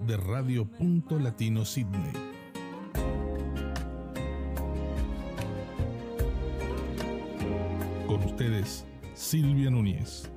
de 0.00 0.16
Radio 0.16 0.64
Punto 0.64 1.18
Latino 1.18 1.64
Sydney. 1.64 2.12
Con 8.06 8.24
ustedes, 8.24 8.84
Silvia 9.14 9.70
Núñez. 9.70 10.30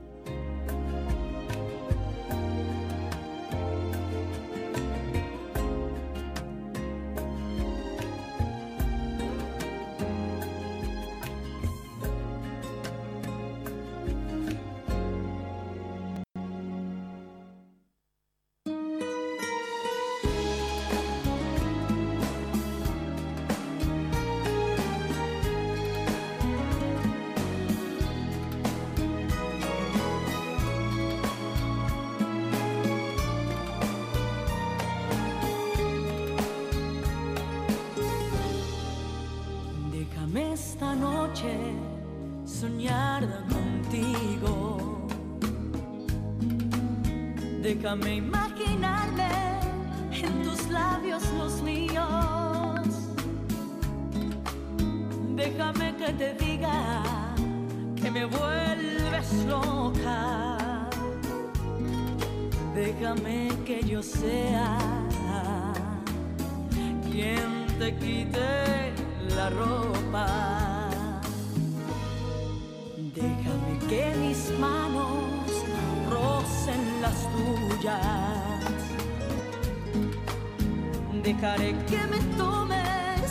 Dejaré 81.30 81.76
que 81.88 82.02
me 82.12 82.20
tomes 82.38 83.30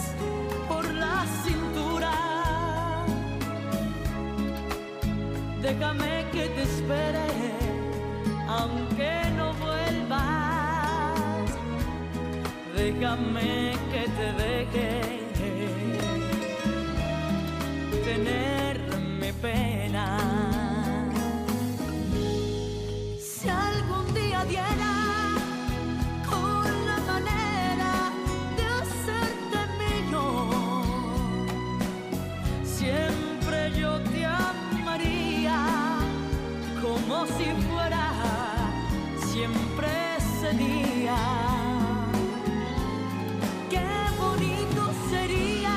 por 0.69 0.85
la 1.03 1.27
cintura. 1.43 2.15
Déjame 5.61 6.25
que 6.31 6.45
te 6.55 6.63
espere, 6.63 7.29
aunque 8.47 9.13
no 9.37 9.53
vuelvas. 9.65 11.49
Déjame 12.77 13.75
que 13.93 14.03
te 14.19 14.27
deje 14.45 14.91
tenerme 18.05 19.33
pena. 19.43 20.07
Si 23.19 23.49
algún 23.49 24.15
día 24.15 24.45
diera 24.45 24.88
si 37.27 37.45
fuera 37.67 38.11
siempre 39.33 39.89
ese 40.19 40.53
día. 40.57 41.17
Qué 43.71 43.87
bonito 44.19 44.83
sería 45.11 45.77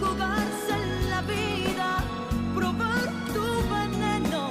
jugarse 0.00 0.72
en 0.74 1.10
la 1.10 1.20
vida, 1.22 1.88
probar 2.54 3.06
tu 3.34 3.46
veneno. 3.74 4.44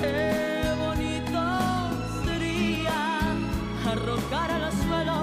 Qué 0.00 0.62
bonito 0.84 1.42
sería 2.24 2.98
arrojar 3.92 4.50
al 4.50 4.72
suelo 4.72 5.16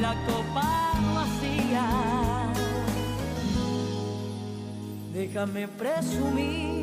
la 0.00 0.14
copa 0.26 0.92
vacía. 1.14 1.86
Déjame 5.12 5.66
presumir 5.68 6.77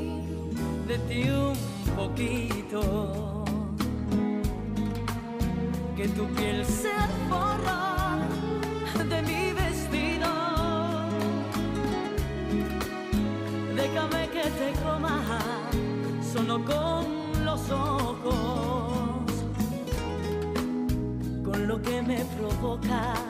un 0.98 1.56
poquito 1.96 3.44
que 5.98 6.08
tu 6.08 6.26
piel 6.36 6.66
sea 6.66 7.06
el 7.06 7.12
forro 7.30 9.04
de 9.10 9.22
mi 9.24 9.52
vestido. 9.52 10.30
Déjame 13.76 14.30
que 14.30 14.44
te 14.60 14.72
coma 14.84 15.22
solo 16.34 16.64
con 16.64 17.44
los 17.44 17.70
ojos, 17.72 19.34
con 21.44 21.68
lo 21.68 21.82
que 21.82 22.02
me 22.02 22.24
provoca. 22.38 23.25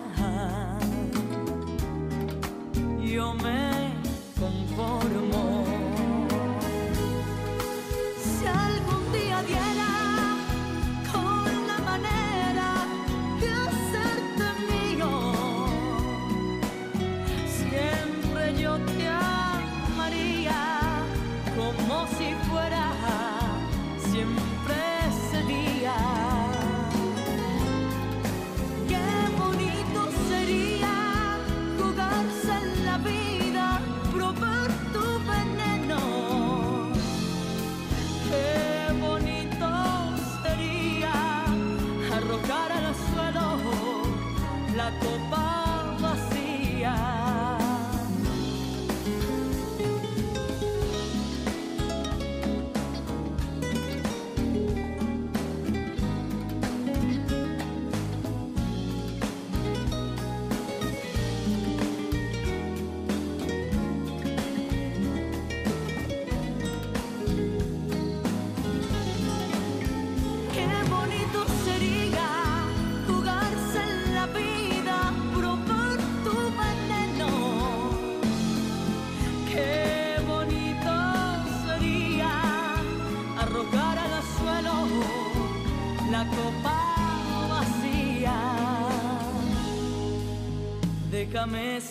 Déjame 91.55 91.84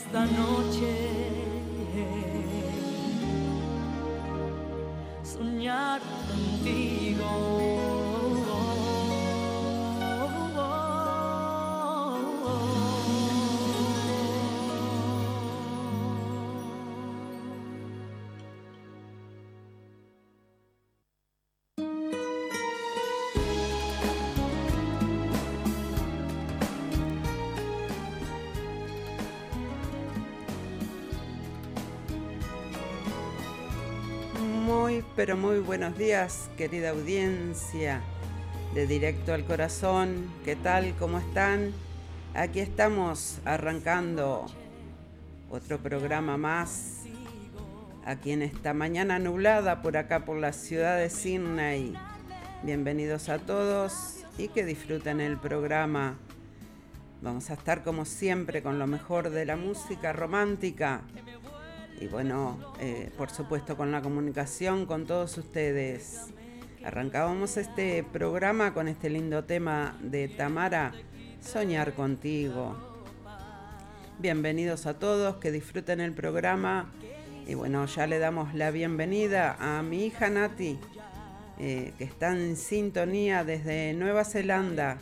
pero 35.27 35.39
muy 35.39 35.59
buenos 35.59 35.97
días, 35.97 36.51
querida 36.59 36.91
audiencia 36.91 38.03
de 38.75 38.87
Directo 38.87 39.33
al 39.33 39.47
Corazón. 39.47 40.31
¿Qué 40.45 40.55
tal? 40.55 40.95
¿Cómo 40.99 41.19
están? 41.19 41.73
Aquí 42.35 42.61
estamos 42.61 43.39
arrancando 43.47 44.45
otro 45.49 45.79
programa 45.79 46.37
más. 46.37 47.05
Aquí 48.05 48.33
en 48.33 48.43
esta 48.43 48.75
mañana 48.75 49.19
nublada 49.19 49.81
por 49.81 49.97
acá 49.97 50.27
por 50.27 50.37
la 50.37 50.53
ciudad 50.53 50.99
de 50.99 51.09
Sydney. 51.09 51.95
Bienvenidos 52.63 53.31
a 53.31 53.39
todos 53.39 54.27
y 54.37 54.49
que 54.49 54.67
disfruten 54.67 55.23
el 55.23 55.39
programa. 55.39 56.19
Vamos 57.23 57.49
a 57.49 57.55
estar 57.55 57.83
como 57.83 58.05
siempre 58.05 58.63
con 58.63 58.79
lo 58.79 58.87
mejor 58.87 59.31
de 59.31 59.47
la 59.47 59.57
música 59.57 60.13
romántica 60.13 61.01
y 62.01 62.07
bueno, 62.07 62.59
eh, 62.81 63.11
por 63.17 63.31
supuesto 63.31 63.77
con 63.77 63.93
la 63.93 64.03
comunicación 64.03 64.87
con 64.87 65.07
todos 65.07 65.39
ustedes. 65.39 66.33
Arrancábamos 66.85 67.57
este 67.57 68.03
programa 68.03 68.75
con 68.75 68.89
este 68.89 69.09
lindo 69.09 69.45
tema 69.45 69.97
de 70.01 70.29
Tamara, 70.29 70.93
Soñar 71.41 71.95
contigo. 71.95 72.77
Bienvenidos 74.19 74.87
a 74.87 74.99
todos, 74.99 75.37
que 75.37 75.51
disfruten 75.51 76.01
el 76.01 76.13
programa. 76.13 76.91
Y 77.47 77.55
bueno, 77.55 77.87
ya 77.87 78.07
le 78.07 78.19
damos 78.19 78.55
la 78.55 78.71
bienvenida 78.71 79.57
a 79.59 79.83
mi 79.83 80.05
hija 80.05 80.31
Nati, 80.31 80.79
eh, 81.59 81.93
que 81.99 82.05
está 82.05 82.33
en 82.33 82.57
sintonía 82.57 83.45
desde 83.45 83.93
Nueva 83.95 84.25
Zelanda. 84.25 84.99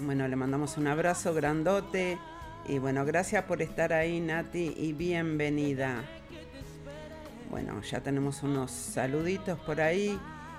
Bueno, 0.00 0.28
le 0.28 0.36
mandamos 0.36 0.76
un 0.76 0.86
abrazo 0.86 1.34
grandote 1.34 2.18
y 2.68 2.78
bueno, 2.78 3.04
gracias 3.06 3.44
por 3.44 3.62
estar 3.62 3.94
ahí, 3.94 4.20
Nati, 4.20 4.74
y 4.76 4.92
bienvenida. 4.92 6.04
Bueno, 7.50 7.80
ya 7.80 8.00
tenemos 8.00 8.42
unos 8.42 8.70
saluditos 8.70 9.58
por 9.60 9.80
ahí. 9.80 10.18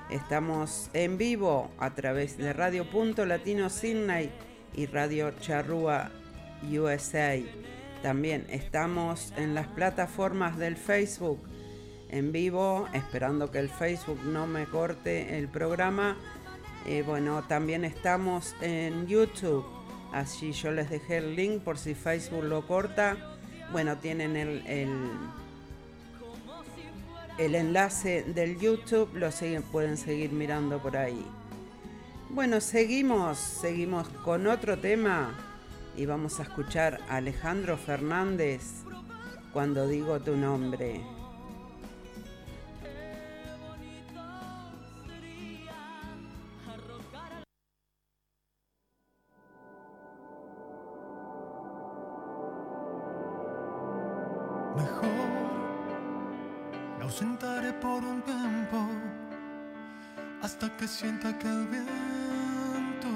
Estamos 0.09 0.89
en 0.93 1.19
vivo 1.19 1.69
a 1.77 1.91
través 1.93 2.35
de 2.37 2.51
Radio 2.51 2.89
Punto 2.89 3.27
Latino 3.27 3.69
Sydney 3.69 4.31
y 4.73 4.87
Radio 4.87 5.31
Charrúa 5.39 6.09
USA. 6.63 7.37
También 8.01 8.47
estamos 8.49 9.31
en 9.37 9.53
las 9.53 9.67
plataformas 9.67 10.57
del 10.57 10.77
Facebook 10.77 11.39
en 12.09 12.31
vivo, 12.31 12.87
esperando 12.93 13.51
que 13.51 13.59
el 13.59 13.69
Facebook 13.69 14.19
no 14.25 14.47
me 14.47 14.65
corte 14.65 15.37
el 15.37 15.47
programa. 15.47 16.17
Y 16.87 17.03
bueno, 17.03 17.43
también 17.47 17.85
estamos 17.85 18.55
en 18.61 19.05
YouTube 19.05 19.78
Así 20.11 20.51
yo 20.51 20.71
les 20.71 20.89
dejé 20.89 21.17
el 21.17 21.35
link 21.35 21.61
por 21.61 21.77
si 21.77 21.93
Facebook 21.93 22.43
lo 22.43 22.65
corta. 22.65 23.17
Bueno, 23.71 23.97
tienen 23.97 24.35
el, 24.35 24.65
el, 27.37 27.55
enlace 27.55 28.23
del 28.23 28.59
YouTube, 28.59 29.09
lo 29.13 29.29
pueden 29.71 29.97
seguir 29.97 30.31
mirando 30.31 30.79
por 30.79 30.97
ahí. 30.97 31.25
Bueno, 32.29 32.61
seguimos, 32.61 33.37
seguimos 33.37 34.09
con 34.09 34.47
otro 34.47 34.79
tema 34.79 35.35
y 35.95 36.05
vamos 36.05 36.39
a 36.39 36.43
escuchar 36.43 36.99
a 37.09 37.17
Alejandro 37.17 37.77
Fernández 37.77 38.83
cuando 39.53 39.87
digo 39.87 40.19
tu 40.19 40.35
nombre. 40.35 41.18
Por 57.81 58.03
un 58.03 58.21
tiempo 58.21 58.87
hasta 60.41 60.69
que 60.77 60.87
sienta 60.87 61.37
que 61.37 61.47
el 61.47 61.67
viento 61.67 63.09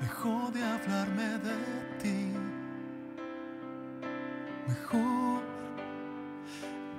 dejó 0.00 0.50
de 0.52 0.62
hablarme 0.64 1.28
de 1.38 1.56
ti. 2.02 2.32
Mejor 4.68 5.42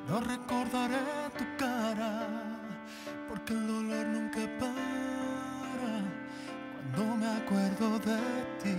no 0.10 0.20
recordaré 0.22 1.00
tu 1.38 1.46
cara 1.58 2.28
porque 3.28 3.54
el 3.54 3.68
dolor 3.68 4.08
nunca 4.08 4.40
para 4.60 5.94
cuando 6.94 7.16
me 7.18 7.28
acuerdo 7.28 8.00
de 8.00 8.20
ti. 8.64 8.78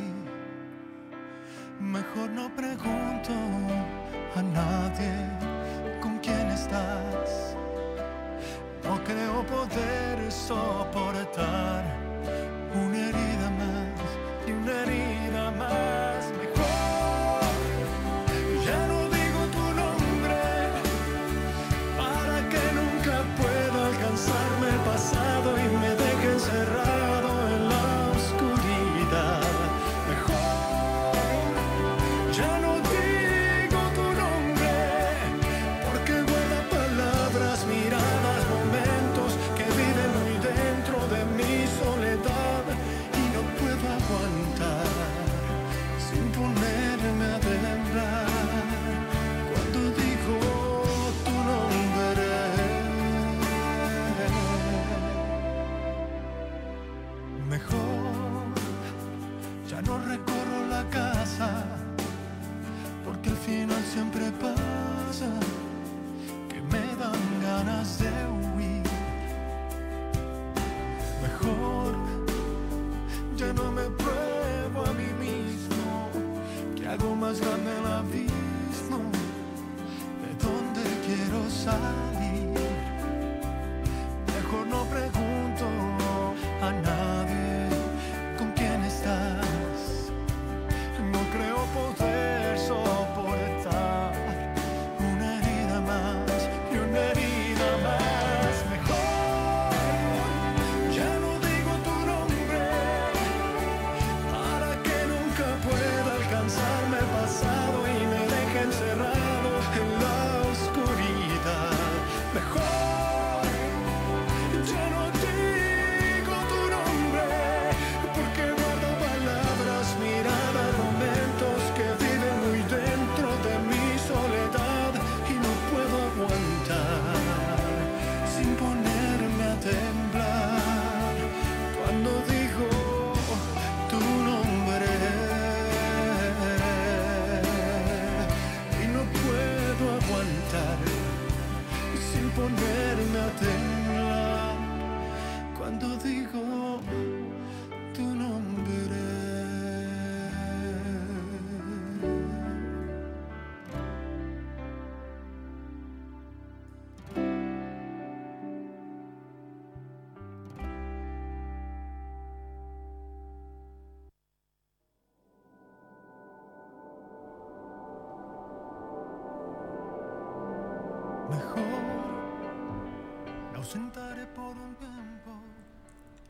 Mejor 1.81 2.31
no 2.31 2.49
pregunto 2.57 2.98
creo 9.09 9.43
poder 9.47 10.31
soportar 10.31 11.83
una 12.75 13.09
herida 13.09 13.28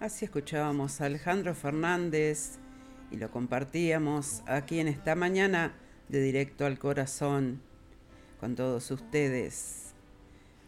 Así 0.01 0.25
escuchábamos 0.25 1.01
a 1.01 1.07
Alejandro 1.07 1.55
Fernández 1.55 2.59
y 3.11 3.17
lo 3.17 3.31
compartíamos 3.31 4.43
aquí 4.47 4.79
en 4.79 4.89
esta 4.89 5.15
mañana 5.15 5.75
de 6.09 6.23
Directo 6.23 6.67
al 6.67 6.79
Corazón 6.79 7.61
con 8.41 8.55
todos 8.55 8.91
ustedes. 8.91 9.93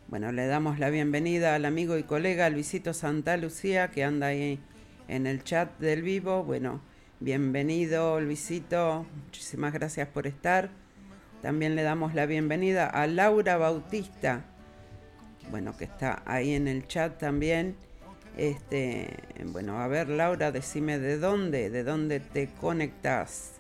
Bueno, 0.08 0.32
le 0.32 0.46
damos 0.46 0.80
la 0.80 0.90
bienvenida 0.90 1.54
al 1.54 1.64
amigo 1.64 1.96
y 1.96 2.02
colega 2.02 2.50
Luisito 2.50 2.92
Santa 2.92 3.36
Lucía 3.36 3.92
que 3.92 4.02
anda 4.02 4.26
ahí 4.26 4.58
en 5.06 5.26
el 5.28 5.44
chat 5.44 5.78
del 5.78 6.02
vivo. 6.02 6.42
Bueno, 6.42 6.80
bienvenido 7.20 8.20
Luisito, 8.20 9.06
muchísimas 9.26 9.72
gracias 9.72 10.08
por 10.08 10.26
estar. 10.26 10.70
También 11.42 11.76
le 11.76 11.82
damos 11.82 12.14
la 12.14 12.26
bienvenida 12.26 12.86
a 12.86 13.06
Laura 13.06 13.56
Bautista, 13.56 14.44
bueno, 15.50 15.76
que 15.76 15.84
está 15.84 16.22
ahí 16.26 16.54
en 16.54 16.68
el 16.68 16.86
chat 16.86 17.18
también. 17.18 17.76
Este, 18.36 19.16
bueno, 19.46 19.80
a 19.80 19.88
ver, 19.88 20.08
Laura, 20.08 20.52
decime 20.52 20.98
de 20.98 21.18
dónde, 21.18 21.70
de 21.70 21.84
dónde 21.84 22.20
te 22.20 22.48
conectas, 22.60 23.52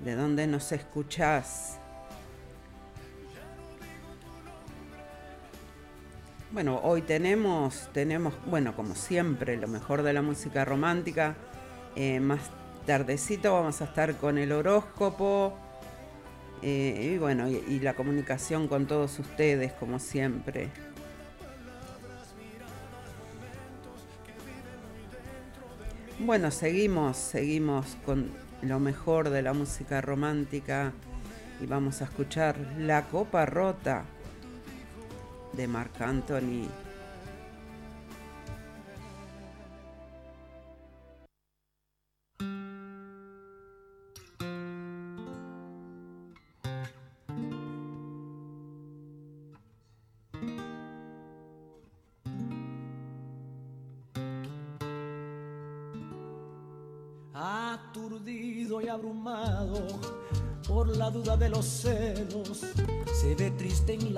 de 0.00 0.14
dónde 0.14 0.46
nos 0.46 0.72
escuchás. 0.72 1.78
Bueno, 6.52 6.80
hoy 6.82 7.00
tenemos, 7.00 7.88
tenemos, 7.92 8.34
bueno, 8.44 8.76
como 8.76 8.94
siempre, 8.94 9.56
lo 9.56 9.68
mejor 9.68 10.02
de 10.02 10.12
la 10.12 10.20
música 10.20 10.64
romántica. 10.64 11.34
Eh, 11.96 12.20
más 12.20 12.40
tardecito 12.86 13.54
vamos 13.54 13.80
a 13.80 13.84
estar 13.84 14.16
con 14.16 14.36
el 14.36 14.52
horóscopo. 14.52 15.58
Eh, 16.62 17.12
y 17.14 17.18
bueno, 17.18 17.48
y, 17.48 17.62
y 17.68 17.80
la 17.80 17.94
comunicación 17.94 18.68
con 18.68 18.86
todos 18.86 19.18
ustedes, 19.18 19.72
como 19.72 19.98
siempre. 19.98 20.70
Bueno, 26.20 26.52
seguimos, 26.52 27.16
seguimos 27.16 27.96
con 28.04 28.30
lo 28.62 28.78
mejor 28.78 29.30
de 29.30 29.42
la 29.42 29.52
música 29.52 30.00
romántica 30.00 30.92
y 31.60 31.66
vamos 31.66 32.00
a 32.00 32.04
escuchar 32.04 32.56
La 32.78 33.08
Copa 33.08 33.44
Rota 33.44 34.04
de 35.52 35.66
Marc 35.66 36.00
Anthony. 36.00 36.68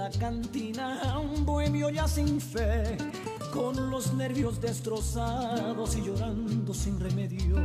La 0.04 0.11
cantina 0.11 1.18
un 1.18 1.46
bohemio 1.46 1.88
ya 1.88 2.06
sin 2.06 2.38
fe, 2.38 2.99
con 3.50 3.90
los 3.90 4.12
nervios 4.12 4.61
destrozados 4.61 5.96
y 5.96 6.02
llorando 6.02 6.75
sin 6.75 7.00
remedio, 7.00 7.56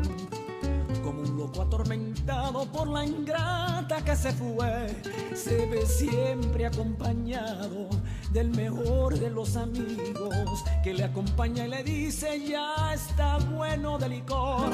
como 1.04 1.22
un 1.22 1.38
loco 1.38 1.64
atormentado 1.64 2.66
por 2.72 2.88
la 2.88 3.06
ingrata 3.06 4.02
que 4.06 4.16
se 4.16 4.32
fue, 4.32 4.88
se 5.36 5.66
ve 5.66 5.86
siempre 5.86 6.66
acompañado 6.66 7.90
del 8.32 8.52
mejor 8.52 9.20
de 9.20 9.32
los 9.32 9.58
amigos 9.58 10.64
que 10.82 10.94
le 10.94 11.04
acompaña 11.04 11.66
y 11.66 11.70
le 11.70 11.84
dice 11.84 12.42
ya 12.48 12.94
está 12.94 13.38
bueno 13.38 13.98
de 13.98 14.08
licor 14.08 14.70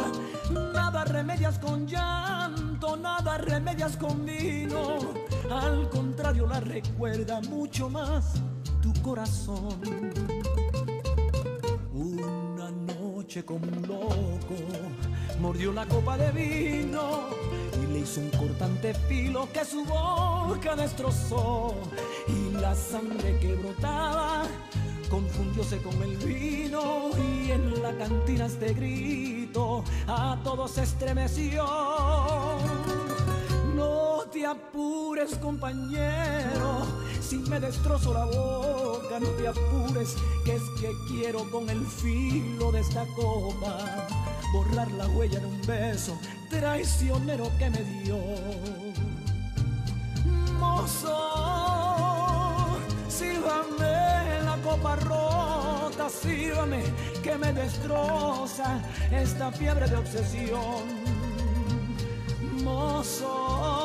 nada 0.51 1.05
remedias 1.05 1.57
con 1.57 1.87
llanto 1.87 2.97
nada 2.97 3.37
remedias 3.37 3.95
con 3.95 4.25
vino 4.25 5.24
al 5.51 5.89
contrario 5.89 6.47
la 6.47 6.59
recuerda 6.59 7.41
mucho 7.41 7.89
más 7.89 8.33
tu 8.81 8.93
corazón 9.01 9.79
una 11.93 12.71
noche 12.71 13.43
como 13.43 13.65
un 13.67 13.81
loco 13.81 14.55
mordió 15.39 15.71
la 15.71 15.85
copa 15.85 16.17
de 16.17 16.31
vino 16.31 17.29
y 17.81 17.93
le 17.93 17.99
hizo 17.99 18.21
un 18.21 18.29
cortante 18.31 18.93
filo 18.93 19.47
que 19.53 19.65
su 19.65 19.83
boca 19.85 20.75
destrozó 20.75 21.73
y 22.27 22.51
la 22.53 22.75
sangre 22.75 23.37
que 23.39 23.55
brotaba 23.55 24.43
confundióse 25.09 25.81
con 25.81 26.01
el 26.03 26.17
vino 26.17 27.09
y 27.17 27.51
en 27.51 27.81
la 27.81 27.95
cantina 27.97 28.45
este 28.47 28.73
grito 28.73 29.83
a 30.07 30.37
todos 30.43 30.77
estremeció. 30.77 31.94
Apures 34.45 35.35
compañero, 35.41 36.85
si 37.19 37.37
me 37.37 37.59
destrozo 37.59 38.13
la 38.13 38.25
boca, 38.25 39.19
no 39.19 39.29
te 39.29 39.47
apures, 39.47 40.15
que 40.43 40.55
es 40.55 40.61
que 40.79 40.91
quiero 41.07 41.49
con 41.49 41.67
el 41.69 41.83
filo 41.85 42.71
de 42.71 42.81
esta 42.81 43.05
copa 43.15 44.07
borrar 44.53 44.91
la 44.91 45.07
huella 45.07 45.39
de 45.39 45.47
un 45.47 45.61
beso 45.65 46.17
traicionero 46.49 47.51
que 47.57 47.69
me 47.71 47.83
dio. 48.03 48.17
Mozo, 50.59 51.17
sírvame 53.09 54.41
la 54.43 54.57
copa 54.63 54.95
rota, 54.97 56.07
sírvame 56.07 56.83
que 57.23 57.35
me 57.35 57.51
destroza 57.51 58.79
esta 59.11 59.51
fiebre 59.51 59.87
de 59.87 59.95
obsesión. 59.95 61.15
Mozo, 62.63 63.84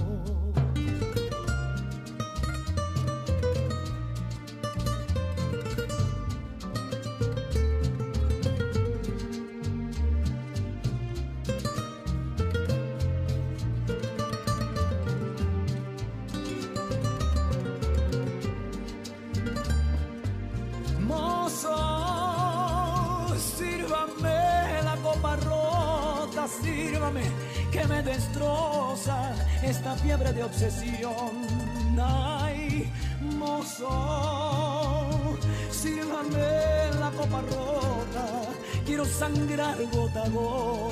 Sangrar 39.21 39.77
gota 39.93 40.23
a 40.25 40.29
gota. 40.33 40.90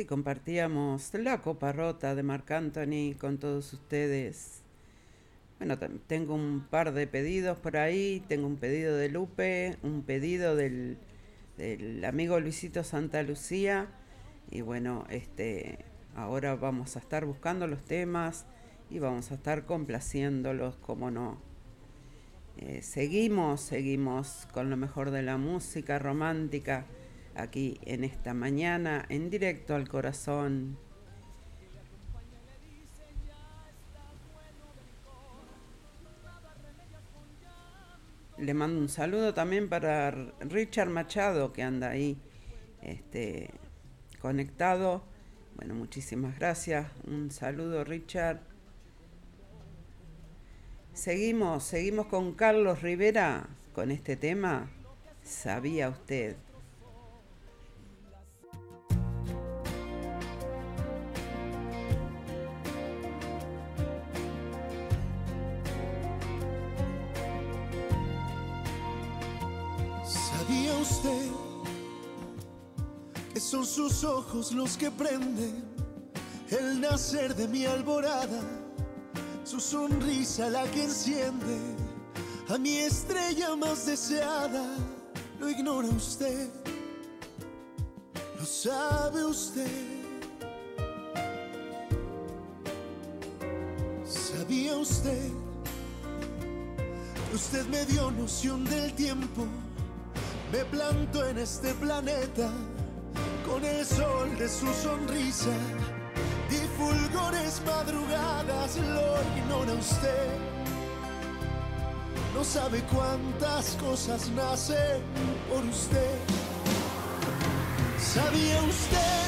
Sí, 0.00 0.06
compartíamos 0.06 1.12
la 1.12 1.42
copa 1.42 1.72
rota 1.72 2.14
de 2.14 2.22
Marc 2.22 2.50
Anthony 2.52 3.16
con 3.18 3.36
todos 3.36 3.70
ustedes. 3.74 4.62
Bueno, 5.58 5.76
tengo 6.06 6.34
un 6.34 6.64
par 6.70 6.94
de 6.94 7.06
pedidos 7.06 7.58
por 7.58 7.76
ahí. 7.76 8.24
Tengo 8.26 8.46
un 8.46 8.56
pedido 8.56 8.96
de 8.96 9.10
Lupe, 9.10 9.76
un 9.82 10.02
pedido 10.02 10.56
del, 10.56 10.96
del 11.58 12.02
amigo 12.06 12.40
Luisito 12.40 12.82
Santa 12.82 13.22
Lucía. 13.22 13.88
Y 14.50 14.62
bueno, 14.62 15.04
este, 15.10 15.84
ahora 16.16 16.56
vamos 16.56 16.96
a 16.96 17.00
estar 17.00 17.26
buscando 17.26 17.66
los 17.66 17.84
temas 17.84 18.46
y 18.88 19.00
vamos 19.00 19.30
a 19.30 19.34
estar 19.34 19.66
complaciéndolos, 19.66 20.76
como 20.76 21.10
no. 21.10 21.36
Eh, 22.56 22.80
seguimos, 22.80 23.60
seguimos 23.60 24.48
con 24.54 24.70
lo 24.70 24.78
mejor 24.78 25.10
de 25.10 25.20
la 25.20 25.36
música 25.36 25.98
romántica 25.98 26.86
aquí 27.34 27.80
en 27.84 28.04
esta 28.04 28.34
mañana, 28.34 29.06
en 29.08 29.30
directo 29.30 29.74
al 29.74 29.88
corazón. 29.88 30.78
Le 38.38 38.54
mando 38.54 38.80
un 38.80 38.88
saludo 38.88 39.34
también 39.34 39.68
para 39.68 40.10
Richard 40.40 40.88
Machado 40.88 41.52
que 41.52 41.62
anda 41.62 41.90
ahí 41.90 42.16
este, 42.80 43.50
conectado. 44.20 45.02
Bueno, 45.56 45.74
muchísimas 45.74 46.38
gracias. 46.38 46.86
Un 47.06 47.30
saludo 47.30 47.84
Richard. 47.84 48.40
Seguimos, 50.94 51.64
seguimos 51.64 52.06
con 52.06 52.32
Carlos 52.32 52.80
Rivera 52.80 53.46
con 53.74 53.90
este 53.90 54.16
tema. 54.16 54.70
¿Sabía 55.22 55.90
usted? 55.90 56.36
Son 73.60 73.66
sus 73.66 74.04
ojos 74.04 74.52
los 74.52 74.78
que 74.78 74.90
prenden 74.90 75.62
el 76.48 76.80
nacer 76.80 77.34
de 77.34 77.46
mi 77.46 77.66
alborada, 77.66 78.40
su 79.44 79.60
sonrisa 79.60 80.48
la 80.48 80.62
que 80.70 80.84
enciende 80.84 81.58
a 82.48 82.56
mi 82.56 82.78
estrella 82.78 83.54
más 83.56 83.84
deseada. 83.84 84.64
Lo 85.38 85.50
ignora 85.50 85.88
usted, 85.88 86.48
lo 88.38 88.46
sabe 88.46 89.26
usted. 89.26 89.70
¿Sabía 94.06 94.74
usted? 94.78 95.32
Usted 97.34 97.66
me 97.66 97.84
dio 97.84 98.10
noción 98.10 98.64
del 98.64 98.94
tiempo, 98.94 99.44
me 100.50 100.64
plantó 100.64 101.26
en 101.26 101.36
este 101.36 101.74
planeta 101.74 102.50
con 103.50 103.64
el 103.64 103.84
sol 103.84 104.36
de 104.38 104.48
su 104.48 104.66
sonrisa 104.74 105.50
y 106.50 106.60
fulgores 106.78 107.60
madrugadas 107.66 108.76
lo 108.76 109.08
ignora 109.38 109.72
usted. 109.74 110.28
No 112.34 112.44
sabe 112.44 112.80
cuántas 112.92 113.76
cosas 113.76 114.30
nacen 114.30 115.02
por 115.48 115.64
usted. 115.64 116.14
¿Sabía 117.98 118.62
usted 118.62 119.26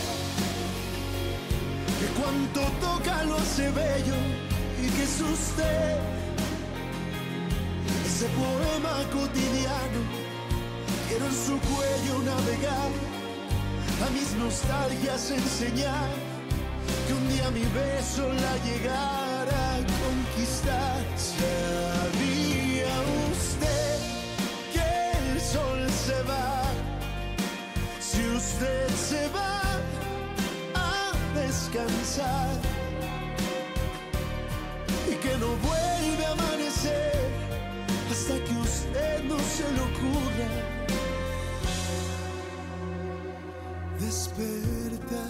que 1.98 2.06
cuanto 2.20 2.60
toca 2.80 3.24
lo 3.24 3.36
hace 3.36 3.70
bello 3.70 4.20
y 4.82 4.88
que 4.88 5.02
es 5.02 5.20
usted 5.20 5.98
ese 8.06 8.26
poema 8.40 8.94
cotidiano? 9.16 10.00
Quiero 11.08 11.26
en 11.26 11.36
su 11.46 11.58
cuello 11.68 12.14
navegar 12.24 13.21
a 14.04 14.10
mis 14.10 14.34
nostalgias 14.34 15.30
enseñar 15.30 16.10
que 17.06 17.12
un 17.12 17.28
día 17.28 17.50
mi 17.50 17.64
beso 17.80 18.26
la 18.28 18.54
llegara 18.66 19.76
a 19.76 19.78
conquistar. 20.02 21.00
¿Sabía 21.16 22.94
usted 23.32 23.98
que 24.72 25.32
el 25.32 25.40
sol 25.40 25.80
se 26.06 26.22
va? 26.30 26.62
Si 28.00 28.22
usted 28.36 28.88
se 29.10 29.28
va 29.28 29.62
a 30.74 31.12
descansar 31.34 32.50
y 35.10 35.14
que 35.16 35.36
no 35.38 35.48
vuelve 35.68 36.24
a 36.26 36.32
amanecer 36.32 37.12
hasta 38.10 38.34
que 38.44 38.54
usted 38.68 39.24
no 39.24 39.38
se 39.38 39.64
lo 39.76 39.82
ocurra 39.84 40.71
despertar, 44.04 45.28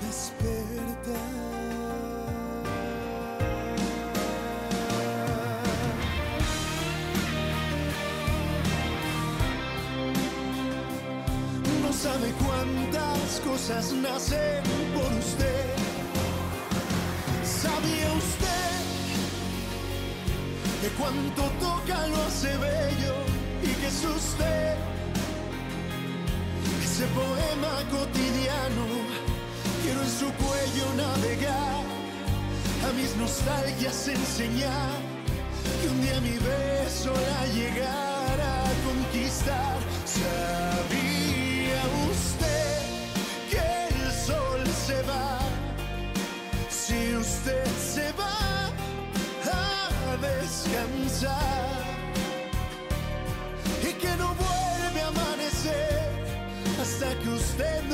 despertar. 0.00 1.14
No 11.82 11.92
sabe 11.92 12.32
cuántas 12.44 13.40
cosas 13.44 13.92
nacen 13.92 14.62
por 14.94 15.12
usted. 15.18 15.74
¿Sabía 17.44 18.12
usted 18.12 18.80
que 20.80 20.88
cuanto 20.98 21.42
toca 21.60 22.06
lo 22.08 22.16
hace 22.24 22.56
bello? 22.56 23.27
Ese 26.98 27.06
poema 27.14 27.74
cotidiano. 27.90 28.86
Quiero 29.82 30.02
en 30.02 30.08
su 30.08 30.26
cuello 30.32 30.86
navegar, 30.96 31.84
a 32.88 32.92
mis 32.92 33.16
nostalgias 33.16 34.08
enseñar 34.08 35.00
que 35.80 35.88
un 35.88 36.00
día 36.02 36.20
mi 36.20 36.36
beso 36.38 37.12
la 37.12 37.46
llegara 37.46 38.64
a 38.64 38.72
conquistar. 38.86 39.78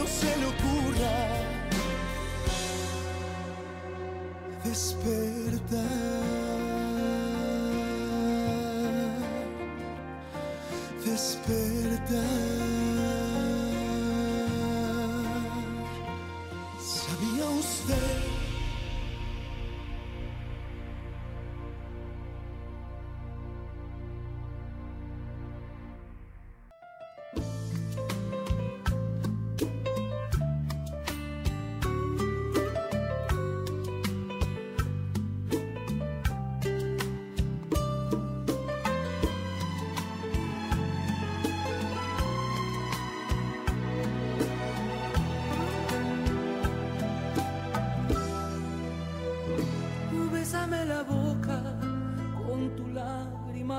No 0.05 0.11
se 0.11 0.37
le 0.37 0.47
ocurra 0.47 1.17
despertar. 4.65 6.14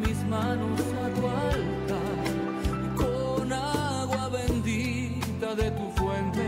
mis 0.00 0.18
manos 0.24 0.80
a 1.04 1.08
tu. 1.20 1.98
Con 2.96 3.52
agua 3.52 4.28
bendita 4.28 5.54
de 5.54 5.70
tu 5.70 5.90
fuente. 5.98 6.44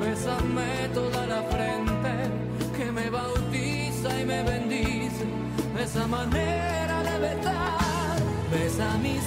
Bésame 0.00 0.88
toda 0.92 1.26
la 1.26 1.42
frente 1.54 2.12
que 2.76 2.86
me 2.92 3.10
bautiza 3.10 4.20
y 4.20 4.24
me 4.24 4.42
bendice. 4.42 5.24
Esa 5.82 6.06
manera 6.06 7.02
de 7.08 7.18
besar. 7.26 8.16
Besa 8.50 8.88
mis 9.02 9.24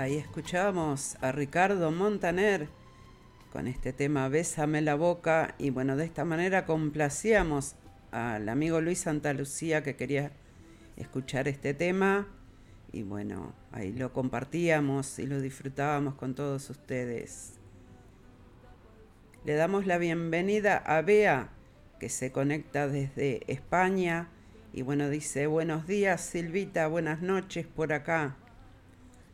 Ahí 0.00 0.16
escuchábamos 0.16 1.18
a 1.20 1.30
Ricardo 1.30 1.90
Montaner 1.90 2.68
con 3.52 3.66
este 3.66 3.92
tema 3.92 4.30
Bésame 4.30 4.80
la 4.80 4.94
boca 4.94 5.54
y 5.58 5.68
bueno, 5.68 5.94
de 5.94 6.06
esta 6.06 6.24
manera 6.24 6.64
complacíamos 6.64 7.74
al 8.10 8.48
amigo 8.48 8.80
Luis 8.80 9.00
Santa 9.00 9.34
Lucía 9.34 9.82
que 9.82 9.96
quería 9.96 10.32
escuchar 10.96 11.48
este 11.48 11.74
tema 11.74 12.28
y 12.92 13.02
bueno, 13.02 13.52
ahí 13.72 13.92
lo 13.92 14.14
compartíamos 14.14 15.18
y 15.18 15.26
lo 15.26 15.38
disfrutábamos 15.38 16.14
con 16.14 16.34
todos 16.34 16.70
ustedes. 16.70 17.58
Le 19.44 19.52
damos 19.52 19.86
la 19.86 19.98
bienvenida 19.98 20.78
a 20.78 21.02
Bea 21.02 21.50
que 21.98 22.08
se 22.08 22.32
conecta 22.32 22.88
desde 22.88 23.42
España 23.52 24.30
y 24.72 24.80
bueno, 24.80 25.10
dice 25.10 25.46
buenos 25.46 25.86
días 25.86 26.22
Silvita, 26.22 26.86
buenas 26.86 27.20
noches 27.20 27.66
por 27.66 27.92
acá. 27.92 28.38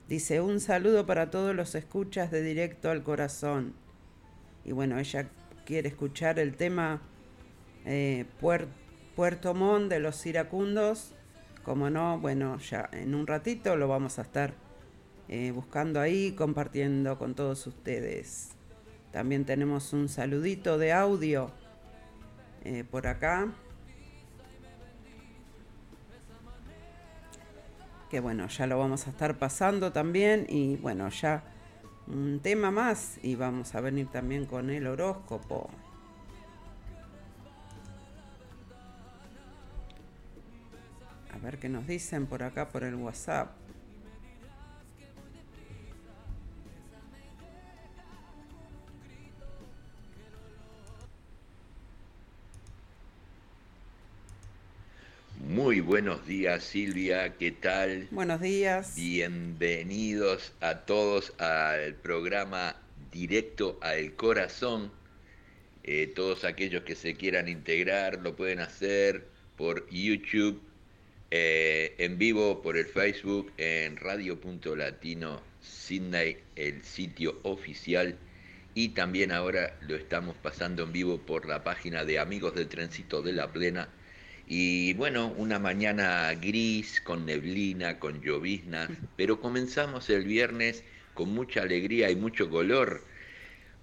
Dice 0.09 0.41
un 0.41 0.61
saludo 0.61 1.05
para 1.05 1.31
todos 1.31 1.55
los 1.55 1.75
escuchas 1.75 2.31
de 2.31 2.43
directo 2.43 2.91
al 2.91 3.03
corazón. 3.03 3.75
Y 4.65 4.73
bueno, 4.73 4.99
ella 4.99 5.29
quiere 5.65 5.89
escuchar 5.89 6.39
el 6.39 6.55
tema 6.55 7.03
eh, 7.85 8.25
Puer- 8.41 8.69
Puerto 9.17 9.53
Montt 9.55 9.91
de 9.91 9.99
los 9.99 10.25
iracundos. 10.27 11.13
Como 11.65 11.91
no, 11.91 12.21
bueno, 12.21 12.59
ya 12.59 12.89
en 12.93 13.17
un 13.17 13.27
ratito 13.27 13.75
lo 13.75 13.89
vamos 13.89 14.21
a 14.21 14.23
estar 14.23 14.55
eh, 15.29 15.51
buscando 15.51 16.01
ahí, 16.01 16.33
compartiendo 16.33 17.19
con 17.19 17.35
todos 17.35 17.67
ustedes. 17.67 18.51
También 19.11 19.45
tenemos 19.45 19.93
un 19.93 20.09
saludito 20.09 20.79
de 20.79 20.93
audio 20.93 21.51
eh, 22.65 22.85
por 22.89 23.09
acá. 23.09 23.53
Que 28.11 28.21
bueno, 28.21 28.47
ya 28.49 28.67
lo 28.67 28.79
vamos 28.79 29.07
a 29.07 29.11
estar 29.11 29.39
pasando 29.39 29.93
también 29.93 30.47
y 30.49 30.77
bueno, 30.77 31.09
ya 31.09 31.43
un 32.07 32.41
tema 32.41 32.71
más 32.71 33.19
y 33.23 33.35
vamos 33.35 33.75
a 33.75 33.81
venir 33.81 34.07
también 34.09 34.47
con 34.47 34.71
el 34.71 34.87
horóscopo. 34.87 35.69
A 41.35 41.39
ver 41.39 41.59
qué 41.59 41.69
nos 41.69 41.87
dicen 41.87 42.27
por 42.27 42.43
acá 42.43 42.69
por 42.69 42.85
el 42.85 42.95
WhatsApp. 42.95 43.66
Muy 55.49 55.81
buenos 55.81 56.27
días 56.27 56.65
Silvia, 56.65 57.37
¿qué 57.39 57.53
tal? 57.53 58.09
Buenos 58.11 58.41
días. 58.41 58.97
Bienvenidos 58.97 60.53
a 60.61 60.81
todos 60.81 61.33
al 61.39 61.95
programa 61.95 62.75
Directo 63.13 63.79
al 63.81 64.15
Corazón. 64.17 64.91
Eh, 65.85 66.13
todos 66.17 66.43
aquellos 66.43 66.83
que 66.83 66.97
se 66.97 67.15
quieran 67.15 67.47
integrar 67.49 68.19
lo 68.23 68.35
pueden 68.35 68.59
hacer 68.59 69.29
por 69.57 69.89
YouTube, 69.89 70.61
eh, 71.31 71.95
en 71.99 72.19
vivo 72.19 72.61
por 72.61 72.77
el 72.77 72.87
Facebook, 72.87 73.53
en 73.57 73.97
Radio.latino 73.99 75.41
Sydney, 75.61 76.39
el 76.57 76.83
sitio 76.83 77.39
oficial. 77.45 78.19
Y 78.75 78.89
también 78.89 79.31
ahora 79.31 79.79
lo 79.83 79.95
estamos 79.95 80.37
pasando 80.43 80.83
en 80.83 80.93
vivo 80.93 81.19
por 81.19 81.47
la 81.47 81.63
página 81.63 82.05
de 82.05 82.19
Amigos 82.19 82.57
del 82.57 82.67
Trencito 82.67 83.23
de 83.23 83.33
la 83.33 83.53
Plena. 83.53 83.89
Y 84.47 84.95
bueno, 84.95 85.35
una 85.37 85.59
mañana 85.59 86.33
gris, 86.35 87.01
con 87.01 87.27
neblina, 87.27 87.99
con 87.99 88.21
lloviznas, 88.21 88.89
pero 89.17 89.41
comenzamos 89.41 90.09
el 90.09 90.25
viernes 90.25 90.85
con 91.15 91.35
mucha 91.35 91.63
alegría 91.63 92.11
y 92.11 92.17
mucho 92.17 92.49
color 92.49 93.03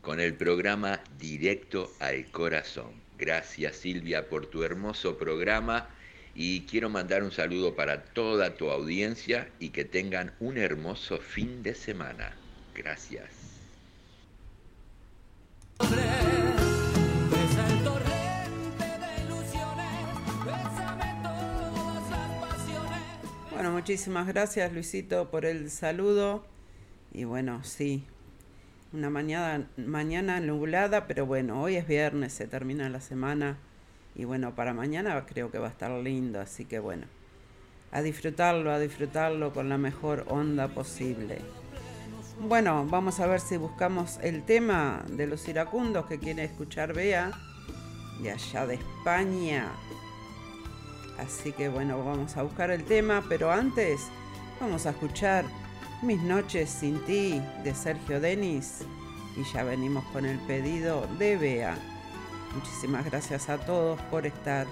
con 0.01 0.19
el 0.19 0.35
programa 0.35 1.01
Directo 1.19 1.91
al 1.99 2.25
Corazón. 2.25 2.91
Gracias 3.17 3.77
Silvia 3.77 4.29
por 4.29 4.45
tu 4.47 4.63
hermoso 4.63 5.17
programa 5.17 5.87
y 6.35 6.61
quiero 6.61 6.89
mandar 6.89 7.23
un 7.23 7.31
saludo 7.31 7.75
para 7.75 8.03
toda 8.03 8.55
tu 8.55 8.69
audiencia 8.69 9.49
y 9.59 9.69
que 9.69 9.85
tengan 9.85 10.33
un 10.39 10.57
hermoso 10.57 11.19
fin 11.19 11.63
de 11.63 11.75
semana. 11.75 12.35
Gracias. 12.75 13.29
Muchísimas 23.83 24.27
gracias 24.27 24.71
Luisito 24.71 25.29
por 25.29 25.43
el 25.43 25.69
saludo. 25.69 26.45
Y 27.11 27.25
bueno, 27.25 27.65
sí, 27.65 28.05
una 28.93 29.09
mañana, 29.09 29.67
mañana 29.75 30.39
nublada, 30.39 31.05
pero 31.05 31.25
bueno, 31.25 31.61
hoy 31.61 31.75
es 31.75 31.85
viernes, 31.85 32.31
se 32.31 32.47
termina 32.47 32.87
la 32.87 33.01
semana. 33.01 33.57
Y 34.15 34.23
bueno, 34.23 34.55
para 34.55 34.73
mañana 34.73 35.25
creo 35.25 35.51
que 35.51 35.59
va 35.59 35.67
a 35.67 35.71
estar 35.71 35.91
lindo, 35.91 36.39
así 36.39 36.63
que 36.63 36.79
bueno, 36.79 37.07
a 37.91 38.01
disfrutarlo, 38.01 38.71
a 38.71 38.79
disfrutarlo 38.79 39.51
con 39.51 39.67
la 39.67 39.77
mejor 39.77 40.27
onda 40.29 40.69
posible. 40.69 41.39
Bueno, 42.39 42.87
vamos 42.89 43.19
a 43.19 43.27
ver 43.27 43.41
si 43.41 43.57
buscamos 43.57 44.17
el 44.23 44.43
tema 44.43 45.03
de 45.09 45.27
los 45.27 45.45
iracundos 45.49 46.05
que 46.05 46.19
quiere 46.19 46.45
escuchar 46.45 46.93
Bea, 46.93 47.33
de 48.21 48.31
allá 48.31 48.65
de 48.65 48.75
España. 48.75 49.73
Así 51.17 51.51
que 51.51 51.69
bueno, 51.69 52.03
vamos 52.03 52.37
a 52.37 52.43
buscar 52.43 52.71
el 52.71 52.83
tema, 52.83 53.23
pero 53.29 53.51
antes 53.51 54.01
vamos 54.59 54.85
a 54.85 54.91
escuchar 54.91 55.45
Mis 56.01 56.21
noches 56.21 56.69
sin 56.69 56.99
ti 57.05 57.41
de 57.63 57.73
Sergio 57.73 58.19
Denis 58.19 58.79
y 59.37 59.43
ya 59.53 59.63
venimos 59.63 60.03
con 60.05 60.25
el 60.25 60.37
pedido 60.39 61.07
de 61.17 61.37
Bea. 61.37 61.77
Muchísimas 62.53 63.05
gracias 63.05 63.49
a 63.49 63.57
todos 63.57 63.99
por 64.11 64.25
estar. 64.25 64.67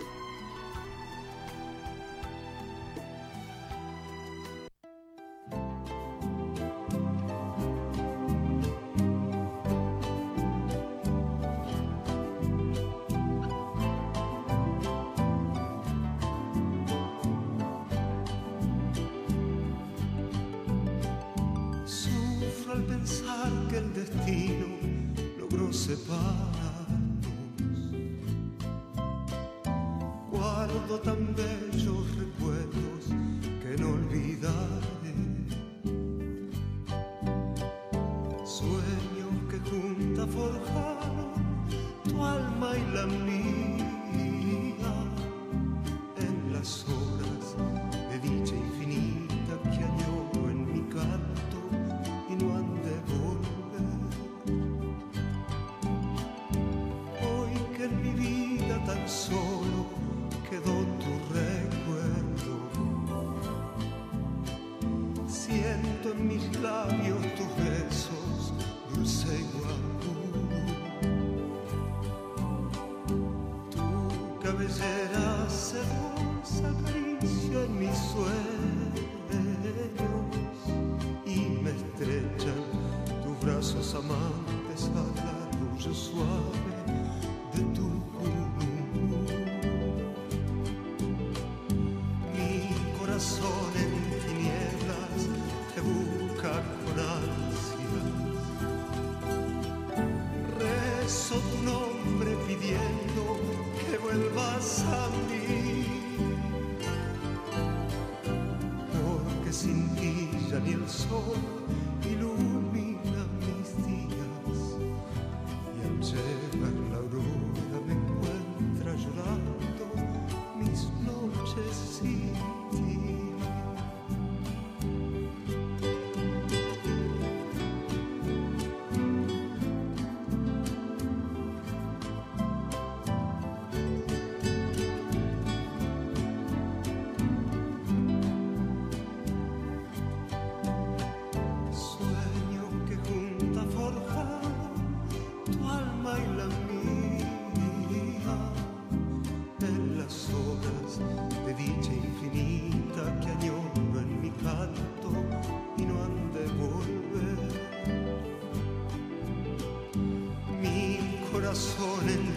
Corazón 162.01 162.30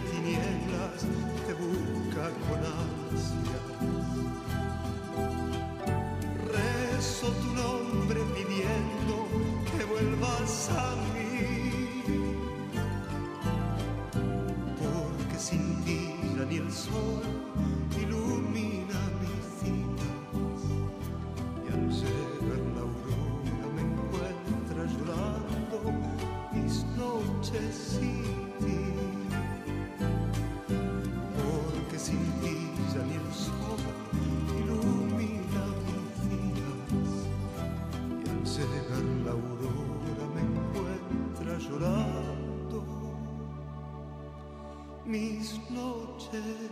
mis 46.41 46.64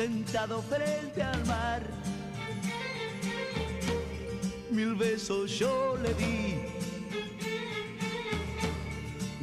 sentado 0.00 0.62
frente 0.62 1.22
al 1.22 1.44
mar. 1.44 1.82
Mil 4.70 4.94
besos 4.94 5.58
yo 5.58 5.98
le 6.02 6.14
di. 6.14 6.56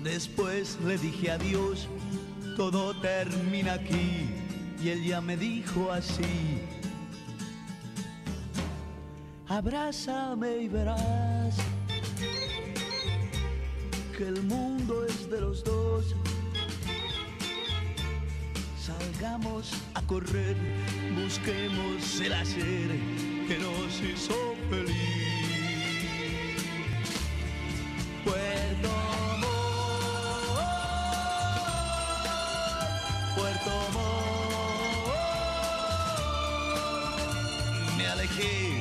Después 0.02 0.80
le 0.84 0.98
dije 0.98 1.30
adiós, 1.30 1.88
todo 2.56 3.00
termina 3.02 3.74
aquí. 3.74 4.32
Y 4.82 4.90
él 4.90 5.04
ya 5.04 5.22
me 5.22 5.38
dijo 5.38 5.92
así. 5.92 6.62
Abrázame 9.48 10.58
y 10.64 10.68
verás 10.68 11.56
que 14.18 14.28
el 14.28 14.42
mundo 14.44 15.06
es 15.06 15.30
de 15.30 15.40
los 15.40 15.64
dos 15.64 16.16
Salgamos 19.18 19.72
a 19.96 20.02
correr, 20.04 20.56
busquemos 21.20 22.22
el 22.22 22.34
hacer 22.34 22.90
que 23.48 23.58
nos 23.58 24.00
hizo 24.00 24.54
feliz. 24.70 24.94
Puerto 28.24 28.90
Montt, 29.40 29.50
Puerto 33.36 33.72
Montt, 33.94 35.18
me 37.98 38.06
alejé 38.06 38.77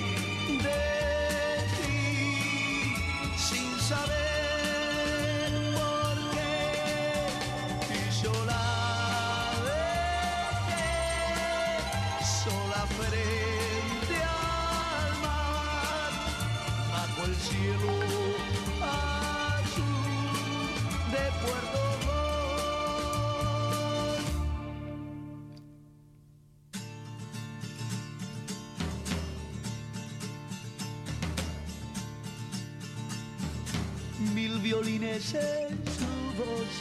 en 35.17 35.23
su 35.23 36.13
voz. 36.37 36.75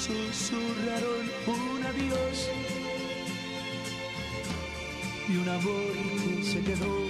Susurraron 0.00 1.30
un 1.46 1.84
adiós. 1.84 2.48
Y 5.28 5.36
un 5.36 5.48
amor 5.48 5.92
que 6.24 6.42
se 6.42 6.60
quedó 6.62 7.08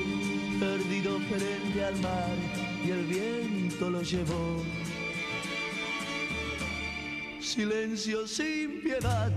perdido 0.59 1.21
frente 1.21 1.85
al 1.85 1.97
mar 2.01 2.37
y 2.85 2.91
el 2.91 3.07
viento 3.07 3.91
lo 3.91 4.03
llevó. 4.03 4.65
Silencio 7.41 8.27
sin 8.27 8.81
piedad. 8.83 9.31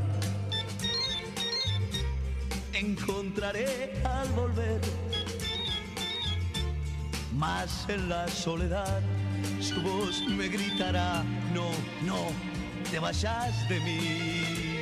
Encontraré 2.73 4.01
al 4.03 4.29
volver 4.29 4.81
más 7.35 7.87
en 7.87 8.09
la 8.09 8.27
soledad 8.27 9.03
su 9.77 9.83
voz 9.83 10.27
me 10.27 10.47
gritará, 10.47 11.23
no, 11.53 11.69
no, 12.03 12.31
te 12.89 12.99
vayas 12.99 13.67
de 13.69 13.79
mí. 13.81 14.76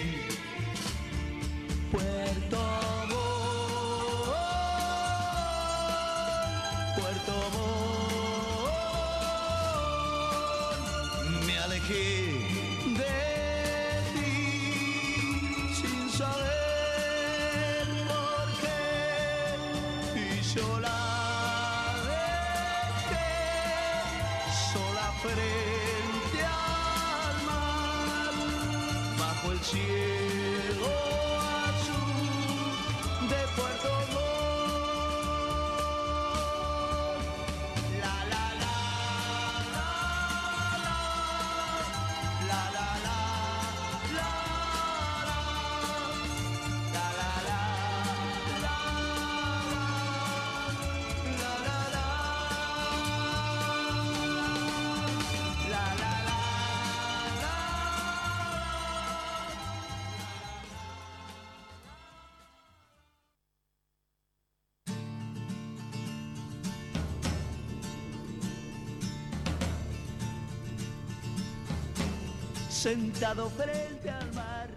Sentado 72.85 73.49
frente 73.49 74.11
al 74.11 74.31
mar. 74.35 74.69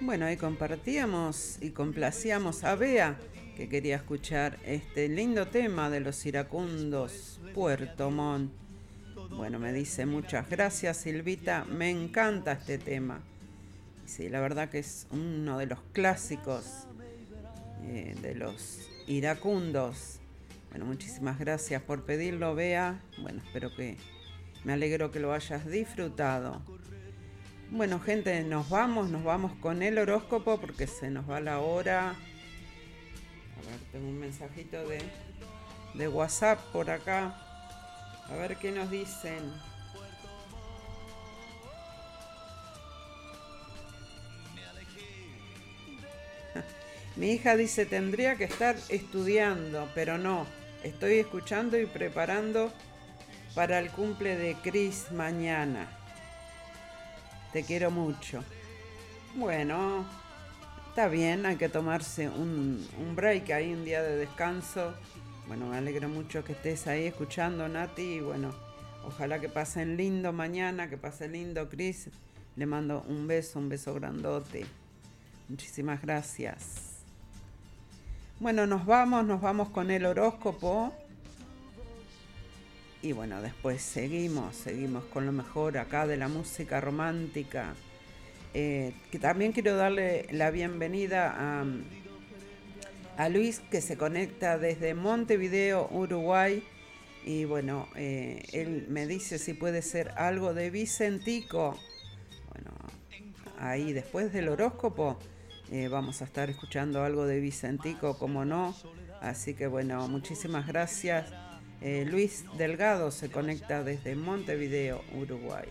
Bueno, 0.00 0.24
ahí 0.24 0.38
compartíamos 0.38 1.58
y 1.60 1.68
complacíamos 1.68 2.64
a 2.64 2.74
Bea, 2.74 3.18
que 3.54 3.68
quería 3.68 3.96
escuchar 3.96 4.58
este 4.64 5.10
lindo 5.10 5.46
tema 5.46 5.90
de 5.90 6.00
los 6.00 6.24
iracundos 6.24 7.38
Puerto 7.54 8.10
Montt. 8.10 8.50
Bueno, 9.28 9.58
me 9.58 9.74
dice 9.74 10.06
muchas 10.06 10.48
gracias 10.48 10.96
Silvita, 10.96 11.66
me 11.66 11.90
encanta 11.90 12.52
este 12.52 12.78
tema. 12.78 13.20
Sí, 14.06 14.30
la 14.30 14.40
verdad 14.40 14.70
que 14.70 14.78
es 14.78 15.06
uno 15.10 15.58
de 15.58 15.66
los 15.66 15.80
clásicos 15.92 16.86
eh, 17.82 18.16
de 18.22 18.34
los 18.36 18.88
iracundos. 19.06 20.18
Bueno, 20.70 20.86
muchísimas 20.86 21.38
gracias 21.38 21.82
por 21.82 22.04
pedirlo, 22.04 22.54
Bea. 22.54 23.02
Bueno, 23.20 23.42
espero 23.44 23.68
que 23.76 23.98
me 24.64 24.72
alegro 24.72 25.10
que 25.10 25.20
lo 25.20 25.34
hayas 25.34 25.66
disfrutado. 25.66 26.62
Bueno, 27.74 27.98
gente, 28.00 28.44
nos 28.44 28.68
vamos, 28.68 29.08
nos 29.08 29.24
vamos 29.24 29.52
con 29.58 29.82
el 29.82 29.96
horóscopo 29.96 30.60
porque 30.60 30.86
se 30.86 31.08
nos 31.08 31.28
va 31.28 31.40
la 31.40 31.60
hora. 31.60 32.10
A 32.10 32.12
ver, 32.12 33.80
tengo 33.90 34.08
un 34.08 34.20
mensajito 34.20 34.86
de, 34.86 35.00
de 35.94 36.06
WhatsApp 36.06 36.60
por 36.70 36.90
acá. 36.90 37.34
A 38.28 38.34
ver 38.36 38.58
qué 38.58 38.72
nos 38.72 38.90
dicen. 38.90 39.54
Mi 47.16 47.30
hija 47.30 47.56
dice, 47.56 47.86
tendría 47.86 48.36
que 48.36 48.44
estar 48.44 48.76
estudiando, 48.90 49.88
pero 49.94 50.18
no. 50.18 50.46
Estoy 50.84 51.20
escuchando 51.20 51.80
y 51.80 51.86
preparando 51.86 52.70
para 53.54 53.78
el 53.78 53.88
cumple 53.90 54.36
de 54.36 54.56
Chris 54.62 55.10
mañana. 55.10 56.01
Te 57.52 57.64
quiero 57.64 57.90
mucho. 57.90 58.42
Bueno, 59.34 60.06
está 60.88 61.08
bien, 61.08 61.44
hay 61.44 61.56
que 61.56 61.68
tomarse 61.68 62.30
un, 62.30 62.86
break 63.14 63.50
ahí, 63.50 63.74
un 63.74 63.84
día 63.84 64.02
de 64.02 64.16
descanso. 64.16 64.94
Bueno, 65.48 65.66
me 65.66 65.76
alegro 65.76 66.08
mucho 66.08 66.42
que 66.44 66.52
estés 66.52 66.86
ahí 66.86 67.04
escuchando, 67.04 67.68
Nati. 67.68 68.02
Y 68.02 68.20
bueno, 68.20 68.54
ojalá 69.06 69.38
que 69.38 69.50
pasen 69.50 69.98
lindo 69.98 70.32
mañana, 70.32 70.88
que 70.88 70.96
pase 70.96 71.28
lindo, 71.28 71.68
Chris. 71.68 72.08
Le 72.56 72.64
mando 72.64 73.04
un 73.06 73.26
beso, 73.26 73.58
un 73.58 73.68
beso 73.68 73.92
grandote. 73.92 74.64
Muchísimas 75.50 76.00
gracias. 76.00 77.02
Bueno, 78.40 78.66
nos 78.66 78.86
vamos, 78.86 79.26
nos 79.26 79.42
vamos 79.42 79.68
con 79.68 79.90
el 79.90 80.06
horóscopo. 80.06 80.94
Y 83.02 83.10
bueno, 83.10 83.42
después 83.42 83.82
seguimos, 83.82 84.54
seguimos 84.54 85.02
con 85.06 85.26
lo 85.26 85.32
mejor 85.32 85.76
acá 85.76 86.06
de 86.06 86.16
la 86.16 86.28
música 86.28 86.80
romántica. 86.80 87.74
Eh, 88.54 88.92
que 89.10 89.18
también 89.18 89.50
quiero 89.50 89.76
darle 89.76 90.26
la 90.30 90.52
bienvenida 90.52 91.34
a, 93.16 93.28
Luis 93.28 93.60
que 93.70 93.80
se 93.80 93.96
conecta 93.96 94.56
desde 94.56 94.94
Montevideo, 94.94 95.88
Uruguay. 95.90 96.62
Y 97.24 97.44
bueno, 97.44 97.88
eh, 97.96 98.44
él 98.52 98.86
me 98.88 99.08
dice 99.08 99.38
si 99.38 99.54
puede 99.54 99.82
ser 99.82 100.12
algo 100.16 100.54
de 100.54 100.70
Vicentico. 100.70 101.76
Bueno, 102.52 102.70
ahí 103.58 103.92
después 103.92 104.32
del 104.32 104.48
horóscopo 104.48 105.18
eh, 105.72 105.88
vamos 105.88 106.22
a 106.22 106.24
estar 106.24 106.50
escuchando 106.50 107.02
algo 107.02 107.26
de 107.26 107.40
Vicentico, 107.40 108.16
como 108.16 108.44
no. 108.44 108.76
Así 109.20 109.54
que 109.54 109.66
bueno, 109.66 110.06
muchísimas 110.06 110.68
gracias. 110.68 111.41
Luis 112.06 112.44
Delgado 112.56 113.10
se 113.10 113.30
conecta 113.30 113.82
desde 113.82 114.14
Montevideo, 114.14 115.02
Uruguay. 115.14 115.68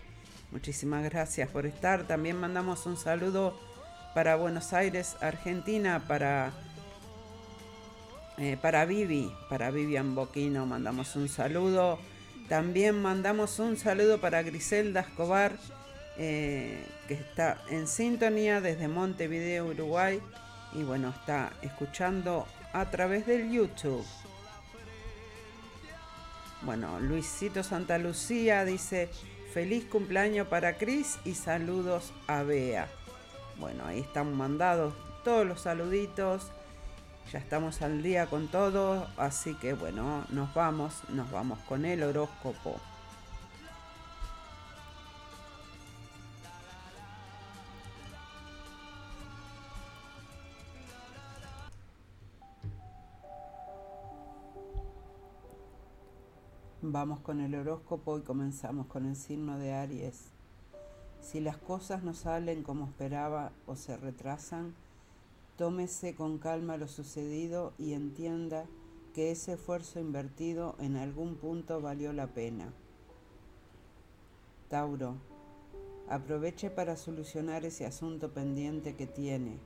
Muchísimas 0.50 1.02
gracias 1.04 1.48
por 1.48 1.64
estar. 1.64 2.06
También 2.06 2.36
mandamos 2.36 2.84
un 2.84 2.98
saludo 2.98 3.58
para 4.14 4.36
Buenos 4.36 4.74
Aires, 4.74 5.16
Argentina, 5.20 6.04
para, 6.06 6.52
eh, 8.36 8.58
para 8.60 8.84
Vivi, 8.84 9.32
para 9.48 9.70
Vivian 9.70 10.14
Boquino, 10.14 10.66
mandamos 10.66 11.16
un 11.16 11.28
saludo. 11.28 11.98
También 12.48 13.00
mandamos 13.00 13.58
un 13.58 13.78
saludo 13.78 14.20
para 14.20 14.42
Griselda 14.42 15.00
Escobar, 15.00 15.56
eh, 16.18 16.84
que 17.08 17.14
está 17.14 17.62
en 17.70 17.86
sintonía 17.86 18.60
desde 18.60 18.88
Montevideo, 18.88 19.68
Uruguay, 19.68 20.20
y 20.74 20.82
bueno, 20.82 21.08
está 21.08 21.52
escuchando 21.62 22.46
a 22.74 22.90
través 22.90 23.26
del 23.26 23.50
YouTube. 23.50 24.04
Bueno, 26.64 27.00
Luisito 27.00 27.62
Santa 27.62 27.98
Lucía 27.98 28.64
dice, 28.64 29.10
Feliz 29.52 29.84
cumpleaños 29.84 30.46
para 30.48 30.78
Cris 30.78 31.18
y 31.26 31.34
saludos 31.34 32.12
a 32.26 32.42
Bea. 32.42 32.88
Bueno, 33.58 33.84
ahí 33.84 34.00
están 34.00 34.34
mandados 34.34 34.94
todos 35.24 35.46
los 35.46 35.60
saluditos. 35.60 36.50
Ya 37.30 37.38
estamos 37.38 37.82
al 37.82 38.02
día 38.02 38.26
con 38.26 38.48
todo, 38.48 39.06
así 39.18 39.54
que 39.54 39.74
bueno, 39.74 40.24
nos 40.30 40.54
vamos, 40.54 41.02
nos 41.10 41.30
vamos 41.30 41.58
con 41.68 41.84
el 41.84 42.02
horóscopo. 42.02 42.80
Vamos 56.84 57.20
con 57.20 57.40
el 57.40 57.54
horóscopo 57.54 58.18
y 58.18 58.22
comenzamos 58.22 58.88
con 58.88 59.06
el 59.06 59.14
signo 59.14 59.56
de 59.56 59.72
Aries. 59.72 60.32
Si 61.20 61.38
las 61.38 61.56
cosas 61.56 62.02
no 62.02 62.12
salen 62.12 62.64
como 62.64 62.86
esperaba 62.86 63.52
o 63.66 63.76
se 63.76 63.96
retrasan, 63.96 64.74
tómese 65.56 66.16
con 66.16 66.38
calma 66.38 66.76
lo 66.76 66.88
sucedido 66.88 67.72
y 67.78 67.92
entienda 67.92 68.66
que 69.14 69.30
ese 69.30 69.52
esfuerzo 69.52 70.00
invertido 70.00 70.74
en 70.80 70.96
algún 70.96 71.36
punto 71.36 71.80
valió 71.80 72.12
la 72.12 72.26
pena. 72.26 72.72
Tauro, 74.68 75.18
aproveche 76.08 76.68
para 76.68 76.96
solucionar 76.96 77.64
ese 77.64 77.86
asunto 77.86 78.32
pendiente 78.32 78.96
que 78.96 79.06
tiene, 79.06 79.60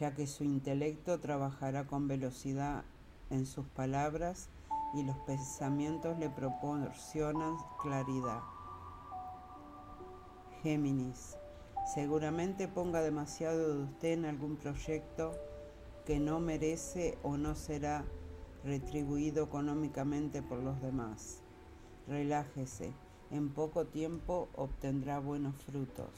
ya 0.00 0.14
que 0.14 0.26
su 0.26 0.42
intelecto 0.42 1.20
trabajará 1.20 1.86
con 1.86 2.08
velocidad 2.08 2.84
en 3.28 3.44
sus 3.44 3.66
palabras 3.66 4.48
y 4.94 5.02
los 5.02 5.16
pensamientos 5.18 6.18
le 6.18 6.30
proporcionan 6.30 7.56
claridad. 7.80 8.40
Géminis, 10.62 11.36
seguramente 11.94 12.68
ponga 12.68 13.00
demasiado 13.00 13.76
de 13.76 13.82
usted 13.84 14.12
en 14.12 14.24
algún 14.24 14.56
proyecto 14.56 15.32
que 16.04 16.18
no 16.18 16.40
merece 16.40 17.18
o 17.22 17.36
no 17.36 17.54
será 17.54 18.04
retribuido 18.64 19.44
económicamente 19.44 20.42
por 20.42 20.58
los 20.58 20.80
demás. 20.80 21.42
Relájese, 22.06 22.92
en 23.30 23.50
poco 23.50 23.86
tiempo 23.86 24.48
obtendrá 24.56 25.18
buenos 25.20 25.54
frutos. 25.64 26.10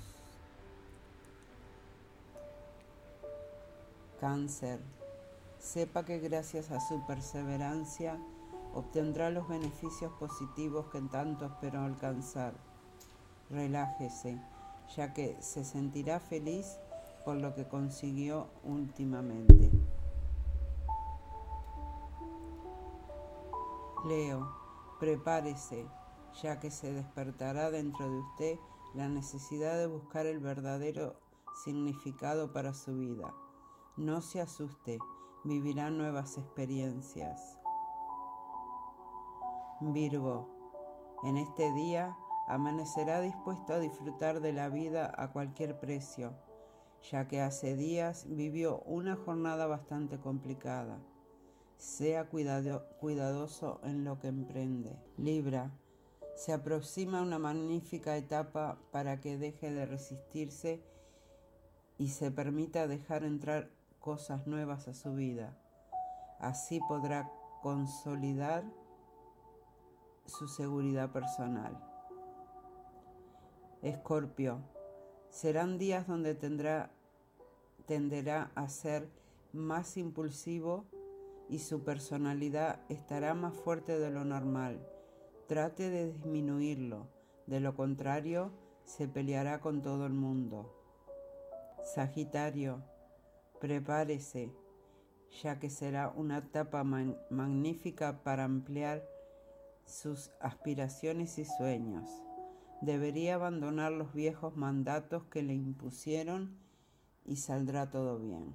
Cáncer, 4.20 4.80
sepa 5.58 6.04
que 6.04 6.18
gracias 6.18 6.70
a 6.70 6.80
su 6.80 7.04
perseverancia 7.06 8.18
obtendrá 8.74 9.30
los 9.30 9.48
beneficios 9.48 10.12
positivos 10.12 10.86
que 10.86 11.00
tanto 11.02 11.46
esperó 11.46 11.80
alcanzar. 11.80 12.54
Relájese, 13.50 14.40
ya 14.96 15.12
que 15.12 15.36
se 15.40 15.64
sentirá 15.64 16.20
feliz 16.20 16.78
por 17.24 17.36
lo 17.36 17.54
que 17.54 17.66
consiguió 17.68 18.48
últimamente. 18.64 19.70
Leo, 24.06 24.48
prepárese, 24.98 25.86
ya 26.42 26.58
que 26.58 26.70
se 26.70 26.92
despertará 26.92 27.70
dentro 27.70 28.10
de 28.10 28.18
usted 28.18 28.58
la 28.94 29.08
necesidad 29.08 29.76
de 29.76 29.86
buscar 29.86 30.26
el 30.26 30.38
verdadero 30.38 31.14
significado 31.64 32.52
para 32.52 32.72
su 32.72 32.96
vida. 32.96 33.34
No 33.96 34.22
se 34.22 34.40
asuste, 34.40 34.98
vivirá 35.44 35.90
nuevas 35.90 36.38
experiencias. 36.38 37.59
Virgo, 39.82 40.46
en 41.24 41.38
este 41.38 41.72
día 41.72 42.14
amanecerá 42.46 43.22
dispuesto 43.22 43.72
a 43.72 43.78
disfrutar 43.78 44.40
de 44.40 44.52
la 44.52 44.68
vida 44.68 45.10
a 45.16 45.32
cualquier 45.32 45.80
precio, 45.80 46.34
ya 47.10 47.26
que 47.26 47.40
hace 47.40 47.76
días 47.76 48.26
vivió 48.28 48.80
una 48.80 49.16
jornada 49.16 49.66
bastante 49.66 50.18
complicada. 50.18 50.98
Sea 51.78 52.28
cuidadoso 52.28 53.80
en 53.82 54.04
lo 54.04 54.18
que 54.18 54.28
emprende. 54.28 54.98
Libra, 55.16 55.70
se 56.34 56.52
aproxima 56.52 57.22
una 57.22 57.38
magnífica 57.38 58.18
etapa 58.18 58.78
para 58.92 59.20
que 59.20 59.38
deje 59.38 59.72
de 59.72 59.86
resistirse 59.86 60.84
y 61.96 62.08
se 62.08 62.30
permita 62.30 62.86
dejar 62.86 63.24
entrar 63.24 63.70
cosas 63.98 64.46
nuevas 64.46 64.88
a 64.88 64.94
su 64.94 65.14
vida. 65.14 65.56
Así 66.38 66.80
podrá 66.86 67.32
consolidar 67.62 68.64
su 70.26 70.48
seguridad 70.48 71.10
personal. 71.10 71.78
Escorpio, 73.82 74.60
serán 75.30 75.78
días 75.78 76.06
donde 76.06 76.34
tendrá, 76.34 76.90
tenderá 77.86 78.50
a 78.54 78.68
ser 78.68 79.08
más 79.52 79.96
impulsivo 79.96 80.84
y 81.48 81.58
su 81.58 81.82
personalidad 81.82 82.80
estará 82.88 83.34
más 83.34 83.54
fuerte 83.54 83.98
de 83.98 84.10
lo 84.10 84.24
normal. 84.24 84.86
Trate 85.48 85.90
de 85.90 86.12
disminuirlo, 86.12 87.08
de 87.46 87.60
lo 87.60 87.74
contrario 87.74 88.52
se 88.84 89.08
peleará 89.08 89.60
con 89.60 89.82
todo 89.82 90.06
el 90.06 90.12
mundo. 90.12 90.74
Sagitario, 91.82 92.82
prepárese, 93.60 94.52
ya 95.42 95.58
que 95.58 95.70
será 95.70 96.08
una 96.08 96.38
etapa 96.38 96.84
magnífica 96.84 98.22
para 98.22 98.44
ampliar 98.44 99.04
sus 99.84 100.30
aspiraciones 100.40 101.38
y 101.38 101.44
sueños. 101.44 102.10
Debería 102.80 103.34
abandonar 103.34 103.92
los 103.92 104.14
viejos 104.14 104.56
mandatos 104.56 105.24
que 105.24 105.42
le 105.42 105.54
impusieron 105.54 106.56
y 107.24 107.36
saldrá 107.36 107.90
todo 107.90 108.18
bien. 108.18 108.54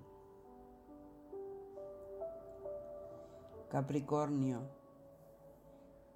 Capricornio, 3.70 4.62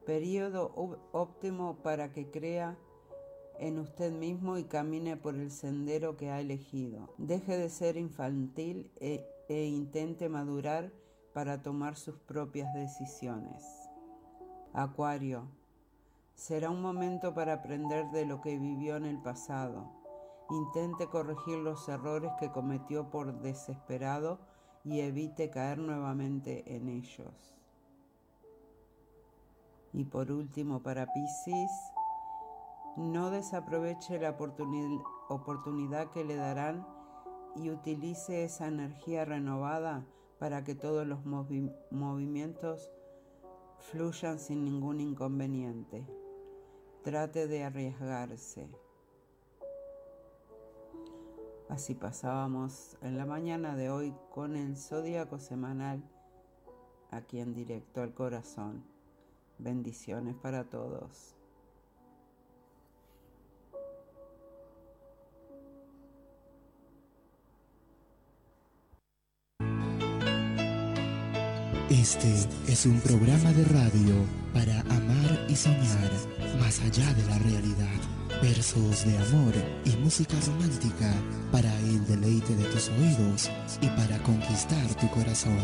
periodo 0.05 0.71
óptimo 1.11 1.77
para 1.83 2.11
que 2.11 2.31
crea 2.31 2.77
en 3.59 3.77
usted 3.77 4.11
mismo 4.11 4.57
y 4.57 4.63
camine 4.63 5.17
por 5.17 5.35
el 5.35 5.51
sendero 5.51 6.15
que 6.15 6.31
ha 6.31 6.39
elegido. 6.39 7.13
Deje 7.17 7.57
de 7.57 7.69
ser 7.69 7.97
infantil 7.97 8.89
e, 8.99 9.25
e 9.49 9.65
intente 9.65 10.29
madurar 10.29 10.91
para 11.33 11.61
tomar 11.61 11.95
sus 11.95 12.17
propias 12.19 12.73
decisiones. 12.73 13.78
Acuario, 14.73 15.47
será 16.35 16.69
un 16.69 16.81
momento 16.81 17.33
para 17.33 17.53
aprender 17.53 18.11
de 18.11 18.25
lo 18.25 18.39
que 18.39 18.59
vivió 18.59 18.97
en 18.97 19.05
el 19.05 19.19
pasado. 19.19 19.89
Intente 20.49 21.07
corregir 21.07 21.57
los 21.57 21.89
errores 21.89 22.31
que 22.39 22.51
cometió 22.51 23.09
por 23.09 23.41
desesperado 23.41 24.39
y 24.83 24.99
evite 24.99 25.49
caer 25.49 25.79
nuevamente 25.79 26.75
en 26.75 26.87
ellos. 26.87 27.55
Y 29.91 30.05
por 30.05 30.31
último, 30.31 30.83
para 30.83 31.11
Pisces, 31.11 31.71
no 32.95 33.31
desaproveche 33.31 34.19
la 34.19 34.37
oportunidad 35.29 36.11
que 36.11 36.23
le 36.23 36.35
darán 36.35 36.85
y 37.55 37.71
utilice 37.71 38.43
esa 38.43 38.67
energía 38.67 39.25
renovada 39.25 40.05
para 40.37 40.63
que 40.63 40.75
todos 40.75 41.07
los 41.07 41.25
movimientos 41.25 42.91
fluyan 43.79 44.39
sin 44.39 44.65
ningún 44.65 44.99
inconveniente. 44.99 46.05
Trate 47.03 47.47
de 47.47 47.63
arriesgarse. 47.63 48.69
Así 51.69 51.95
pasábamos 51.95 52.97
en 53.01 53.17
la 53.17 53.25
mañana 53.25 53.75
de 53.75 53.89
hoy 53.89 54.13
con 54.31 54.55
el 54.55 54.75
zodíaco 54.75 55.39
semanal 55.39 56.03
aquí 57.11 57.39
en 57.39 57.53
directo 57.53 58.01
al 58.01 58.13
corazón. 58.13 58.83
Bendiciones 59.59 60.35
para 60.35 60.69
todos. 60.69 61.38
Este 71.89 72.31
es 72.67 72.85
un 72.85 72.99
programa 72.99 73.51
de 73.51 73.65
radio 73.65 74.23
para 74.53 74.79
amar 74.81 75.45
y 75.49 75.55
soñar 75.55 76.11
más 76.59 76.79
allá 76.81 77.11
de 77.15 77.25
la 77.25 77.39
realidad. 77.39 77.99
Versos 78.43 79.05
de 79.05 79.17
amor 79.17 79.53
y 79.85 79.97
música 79.97 80.35
romántica 80.45 81.11
para 81.51 81.75
el 81.79 82.05
deleite 82.05 82.55
de 82.55 82.65
tus 82.65 82.89
oídos 82.89 83.49
y 83.81 83.87
para 83.87 84.21
conquistar 84.21 84.85
tu 85.01 85.09
corazón. 85.09 85.57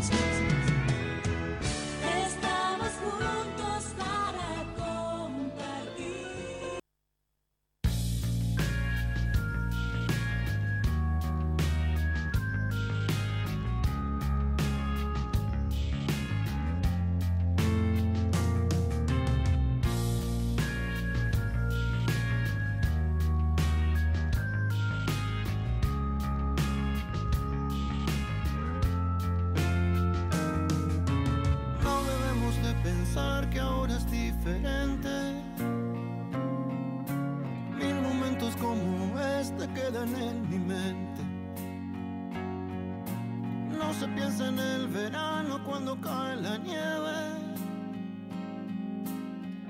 en 44.40 44.58
el 44.58 44.88
verano 44.88 45.62
cuando 45.64 45.98
cae 46.00 46.36
la 46.36 46.58
nieve. 46.58 47.16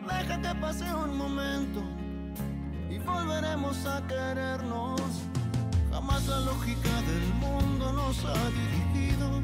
Deja 0.08 0.40
que 0.40 0.60
pase 0.60 0.84
un 0.94 1.16
momento 1.16 1.82
y 2.90 2.98
volveremos 2.98 3.86
a 3.86 4.04
querernos. 4.06 5.00
Jamás 5.90 6.26
la 6.26 6.40
lógica 6.40 6.90
del 7.02 7.34
mundo 7.34 7.92
nos 7.92 8.24
ha 8.24 8.50
dirigido, 8.60 9.40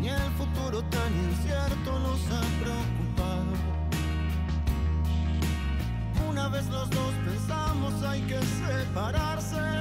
ni 0.00 0.08
el 0.08 0.30
futuro 0.38 0.82
tan 0.84 1.12
incierto 1.28 1.98
nos 2.00 2.20
ha 2.32 2.42
preocupado. 2.62 3.52
Una 6.28 6.48
vez 6.48 6.66
los 6.68 6.90
dos 6.90 7.14
pensamos 7.24 8.02
hay 8.02 8.22
que 8.22 8.40
separarse. 8.42 9.73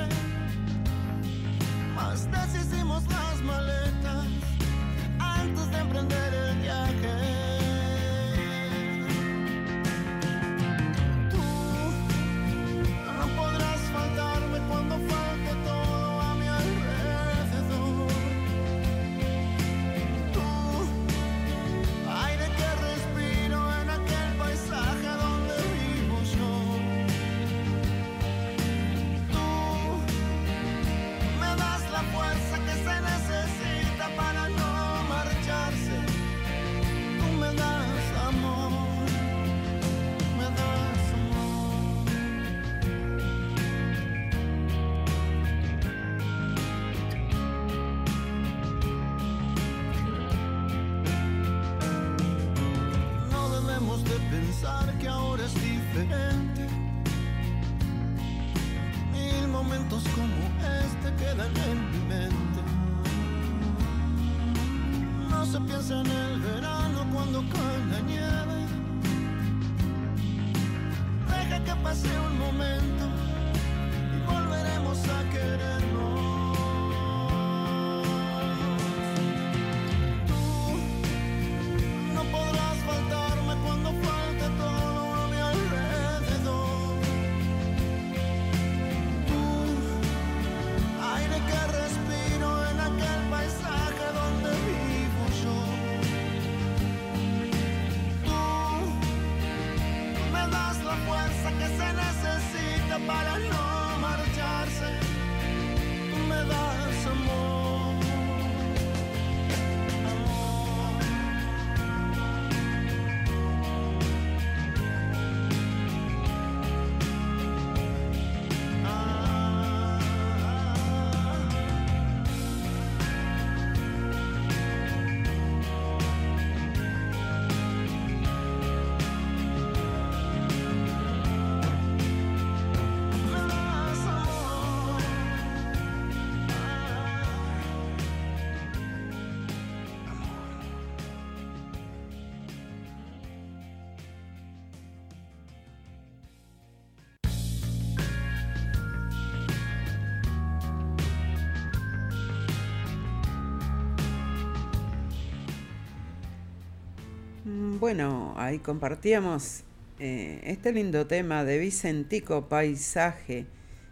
Bueno, 157.83 158.33
ahí 158.37 158.59
compartíamos 158.59 159.65
eh, 159.99 160.39
este 160.45 160.71
lindo 160.71 161.05
tema 161.05 161.43
de 161.43 161.57
Vicentico 161.59 162.47
Paisaje. 162.47 163.45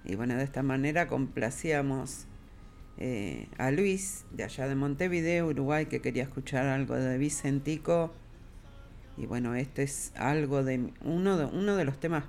Y 0.05 0.15
bueno, 0.15 0.35
de 0.37 0.45
esta 0.45 0.63
manera 0.63 1.09
complacíamos 1.09 2.25
eh, 2.97 3.49
a 3.57 3.69
Luis 3.69 4.23
de 4.31 4.45
allá 4.45 4.69
de 4.69 4.75
Montevideo, 4.75 5.47
Uruguay, 5.47 5.87
que 5.87 5.99
quería 5.99 6.23
escuchar 6.23 6.67
algo 6.67 6.95
de 6.95 7.17
Vicentico. 7.17 8.13
Y 9.17 9.25
bueno, 9.25 9.55
este 9.55 9.83
es 9.83 10.13
algo 10.15 10.63
de 10.63 10.93
uno 11.03 11.35
de, 11.35 11.43
uno 11.43 11.75
de 11.75 11.83
los 11.83 11.99
temas 11.99 12.23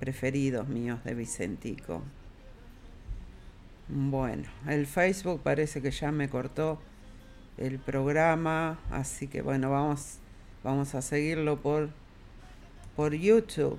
preferidos 0.00 0.66
míos 0.66 1.04
de 1.04 1.14
Vicentico. 1.14 2.02
Bueno, 3.86 4.48
el 4.66 4.88
Facebook 4.88 5.40
parece 5.44 5.80
que 5.80 5.92
ya 5.92 6.10
me 6.10 6.28
cortó 6.28 6.80
el 7.58 7.78
programa, 7.78 8.80
así 8.90 9.28
que 9.28 9.40
bueno, 9.40 9.70
vamos, 9.70 10.18
vamos 10.66 10.96
a 10.96 11.00
seguirlo 11.00 11.56
por, 11.58 11.90
por 12.96 13.14
YouTube. 13.14 13.78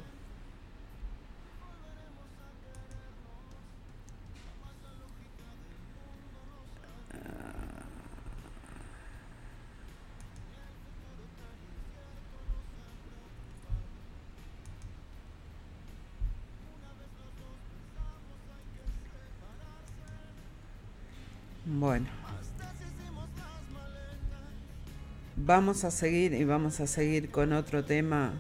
Bueno. 21.66 22.17
Vamos 25.48 25.86
a 25.86 25.92
seguir 25.92 26.34
y 26.34 26.44
vamos 26.44 26.82
a 26.82 26.88
seguir 26.88 27.32
con 27.32 27.54
otro 27.54 27.86
tema. 27.86 28.34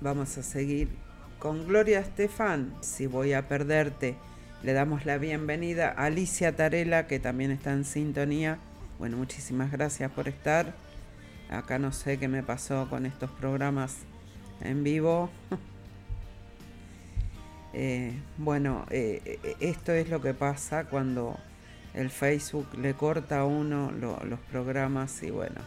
Vamos 0.00 0.36
a 0.38 0.42
seguir 0.42 0.88
con 1.38 1.68
Gloria 1.68 2.00
Estefan, 2.00 2.74
si 2.80 3.06
voy 3.06 3.32
a 3.34 3.46
perderte. 3.46 4.16
Le 4.64 4.72
damos 4.72 5.06
la 5.06 5.18
bienvenida 5.18 5.94
a 5.96 6.06
Alicia 6.06 6.56
Tarela, 6.56 7.06
que 7.06 7.20
también 7.20 7.52
está 7.52 7.72
en 7.72 7.84
sintonía. 7.84 8.58
Bueno, 8.98 9.18
muchísimas 9.18 9.70
gracias 9.70 10.10
por 10.10 10.26
estar. 10.26 10.74
Acá 11.48 11.78
no 11.78 11.92
sé 11.92 12.18
qué 12.18 12.26
me 12.26 12.42
pasó 12.42 12.90
con 12.90 13.06
estos 13.06 13.30
programas 13.30 13.98
en 14.60 14.82
vivo. 14.82 15.30
Eh, 17.74 18.12
bueno, 18.36 18.84
eh, 18.90 19.22
eh, 19.24 19.56
esto 19.60 19.92
es 19.92 20.10
lo 20.10 20.20
que 20.20 20.34
pasa 20.34 20.84
cuando 20.90 21.38
el 21.94 22.10
Facebook 22.10 22.66
le 22.78 22.94
corta 22.94 23.40
a 23.40 23.44
uno 23.44 23.90
los 23.90 24.40
programas 24.50 25.22
y 25.22 25.30
bueno, 25.30 25.60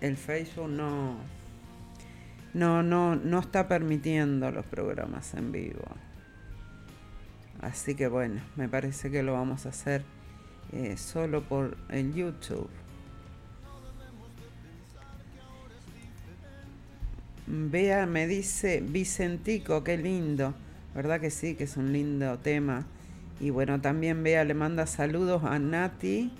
el 0.00 0.16
Facebook 0.16 0.68
no, 0.68 1.16
no, 2.54 2.82
no, 2.82 3.16
no 3.16 3.38
está 3.38 3.68
permitiendo 3.68 4.50
los 4.50 4.64
programas 4.66 5.34
en 5.34 5.52
vivo. 5.52 5.84
Así 7.60 7.94
que 7.94 8.08
bueno, 8.08 8.40
me 8.56 8.68
parece 8.68 9.10
que 9.10 9.22
lo 9.22 9.34
vamos 9.34 9.66
a 9.66 9.70
hacer 9.70 10.04
solo 10.96 11.42
por 11.42 11.76
el 11.90 12.14
YouTube. 12.14 12.68
Vea, 17.46 18.06
me 18.06 18.26
dice 18.26 18.80
Vicentico, 18.80 19.84
qué 19.84 19.98
lindo. 19.98 20.54
¿Verdad 20.94 21.20
que 21.20 21.30
sí? 21.30 21.54
Que 21.54 21.64
es 21.64 21.76
un 21.76 21.92
lindo 21.92 22.38
tema. 22.38 22.86
Y 23.40 23.50
bueno, 23.50 23.80
también 23.80 24.22
Vea 24.22 24.44
le 24.44 24.54
manda 24.54 24.86
saludos 24.86 25.42
a 25.44 25.58
Nati 25.58 26.32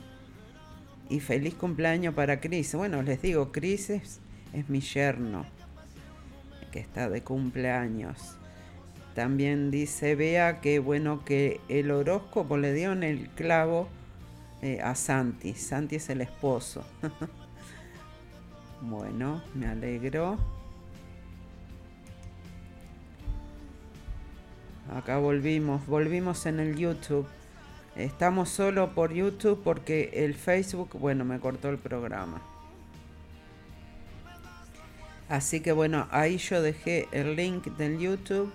y 1.08 1.20
feliz 1.20 1.54
cumpleaños 1.54 2.14
para 2.14 2.40
Cris. 2.40 2.74
Bueno, 2.74 3.02
les 3.02 3.20
digo, 3.20 3.52
Cris 3.52 3.90
es, 3.90 4.20
mi 4.68 4.80
yerno, 4.80 5.44
que 6.70 6.80
está 6.80 7.08
de 7.08 7.22
cumpleaños. 7.22 8.36
También 9.14 9.70
dice 9.70 10.14
Vea 10.14 10.60
que 10.60 10.78
bueno 10.78 11.24
que 11.24 11.60
el 11.68 11.90
horóscopo 11.90 12.56
le 12.56 12.72
dio 12.72 12.92
en 12.92 13.02
el 13.02 13.28
clavo 13.30 13.88
eh, 14.62 14.80
a 14.80 14.94
Santi. 14.94 15.54
Santi 15.54 15.96
es 15.96 16.08
el 16.08 16.22
esposo. 16.22 16.84
bueno, 18.80 19.42
me 19.54 19.66
alegro. 19.66 20.61
Acá 24.90 25.18
volvimos, 25.18 25.86
volvimos 25.86 26.44
en 26.46 26.60
el 26.60 26.76
YouTube. 26.76 27.26
Estamos 27.94 28.48
solo 28.48 28.94
por 28.94 29.12
YouTube 29.12 29.62
porque 29.62 30.10
el 30.12 30.34
Facebook, 30.34 30.98
bueno, 30.98 31.24
me 31.24 31.38
cortó 31.38 31.68
el 31.68 31.78
programa. 31.78 32.42
Así 35.28 35.60
que 35.60 35.72
bueno, 35.72 36.08
ahí 36.10 36.36
yo 36.36 36.60
dejé 36.60 37.08
el 37.12 37.36
link 37.36 37.66
del 37.76 37.98
YouTube. 37.98 38.52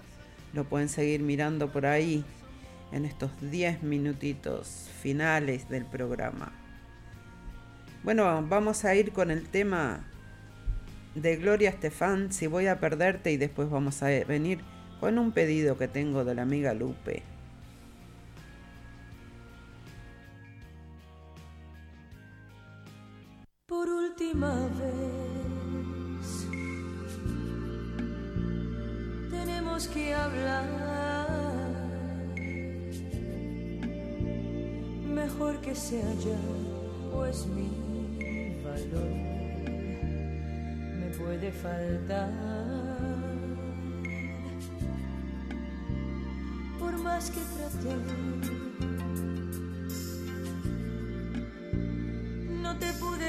Lo 0.53 0.65
pueden 0.65 0.89
seguir 0.89 1.21
mirando 1.21 1.71
por 1.71 1.85
ahí 1.85 2.23
en 2.91 3.05
estos 3.05 3.31
10 3.41 3.83
minutitos 3.83 4.89
finales 5.01 5.69
del 5.69 5.85
programa. 5.85 6.51
Bueno, 8.03 8.45
vamos 8.47 8.85
a 8.85 8.95
ir 8.95 9.11
con 9.11 9.31
el 9.31 9.47
tema 9.47 10.03
de 11.15 11.35
Gloria 11.37 11.69
Estefan, 11.69 12.31
si 12.31 12.47
voy 12.47 12.67
a 12.67 12.79
perderte 12.79 13.31
y 13.31 13.37
después 13.37 13.69
vamos 13.69 14.03
a 14.03 14.07
venir 14.07 14.59
con 14.99 15.17
un 15.19 15.31
pedido 15.31 15.77
que 15.77 15.87
tengo 15.87 16.25
de 16.25 16.35
la 16.35 16.41
amiga 16.41 16.73
Lupe. 16.73 17.23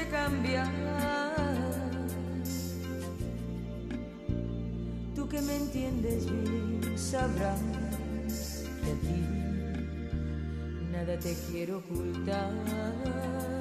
Cambiar. 0.09 0.67
Tú 5.15 5.27
que 5.27 5.41
me 5.41 5.55
entiendes 5.55 6.25
bien 6.29 6.97
sabrás 6.97 7.59
que 8.83 8.91
a 8.91 8.95
ti 9.01 9.19
nada 10.91 11.19
te 11.19 11.35
quiero 11.51 11.77
ocultar. 11.79 13.58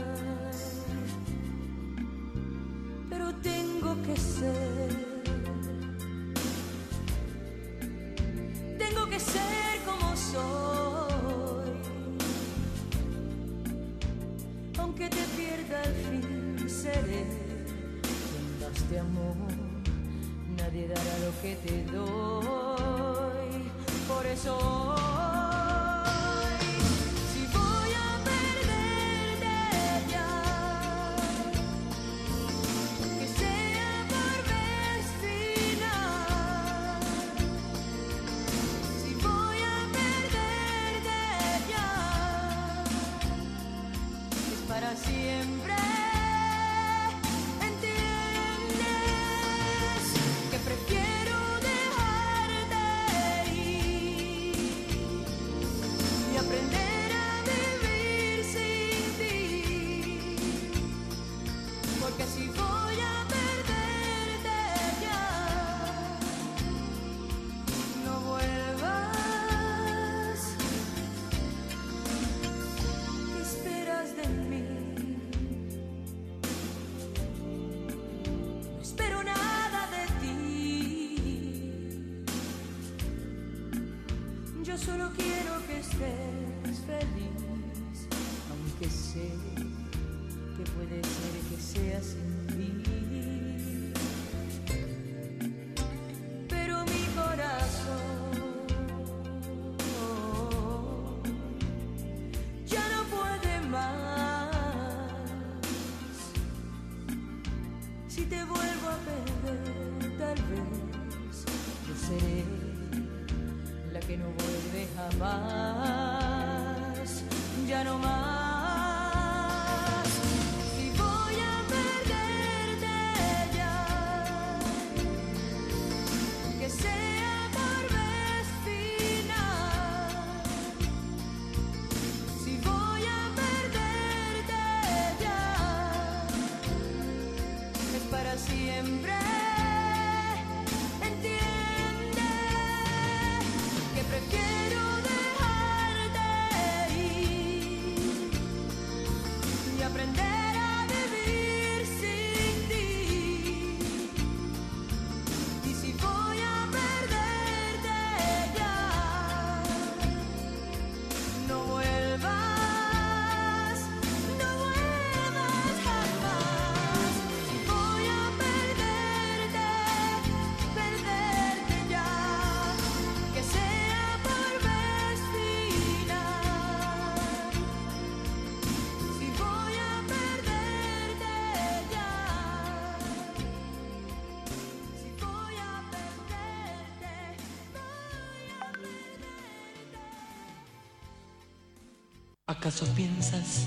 ¿Acaso 192.59 192.87
piensas 192.87 193.67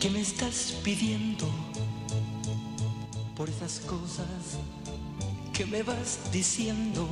que 0.00 0.08
me 0.08 0.22
estás 0.22 0.74
pidiendo 0.82 1.46
por 3.36 3.50
esas 3.50 3.80
cosas 3.80 4.56
que 5.52 5.66
me 5.66 5.82
vas 5.82 6.18
diciendo? 6.32 7.06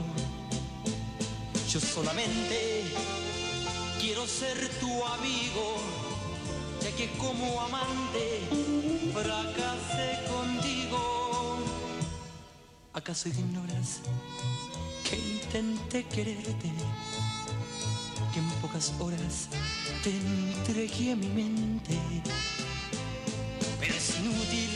Yo 1.70 1.78
solamente 1.78 2.84
quiero 4.00 4.26
ser 4.26 4.56
tu 4.80 5.04
amigo, 5.04 5.76
ya 6.80 6.90
que 6.96 7.10
como 7.18 7.60
amante 7.60 8.48
fracasé 9.12 10.24
contigo. 10.26 11.58
¿Acaso 12.94 13.28
ignoras 13.28 14.00
que 15.04 15.18
intenté 15.18 16.04
quererte? 16.04 16.72
que 18.32 18.40
en 18.40 18.48
pocas 18.60 18.92
horas 18.98 19.48
te 20.02 20.10
entregué 20.10 21.16
mi 21.16 21.28
mente. 21.28 21.96
Pero 23.80 23.94
es 23.94 24.18
inútil 24.18 24.70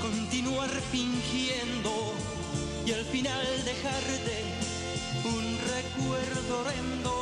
continuar 0.00 0.70
fingiendo 0.90 2.14
y 2.86 2.92
al 2.92 3.04
final 3.04 3.46
dejarte 3.64 4.42
un 5.24 5.58
recuerdo 5.74 6.60
horrendo. 6.60 7.14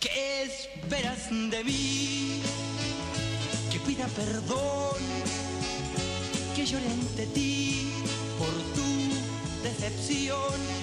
¿Qué 0.00 0.42
esperas 0.44 1.30
de 1.30 1.64
mí? 1.64 2.40
Que 3.70 3.80
pida 3.80 4.06
perdón, 4.06 4.96
que 6.56 6.64
llore 6.64 6.86
ante 6.86 7.26
ti 7.26 7.90
por 8.38 8.54
tu 8.74 8.88
decepción. 9.62 10.77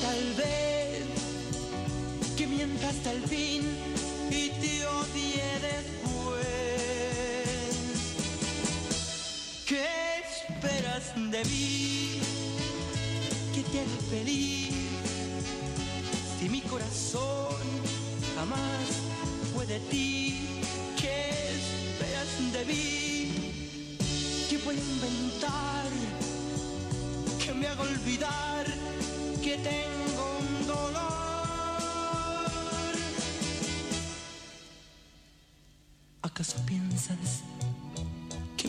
Tal 0.00 0.34
vez, 0.34 1.04
que 2.36 2.46
mienta 2.46 2.88
hasta 2.88 3.12
el 3.12 3.22
fin 3.22 3.91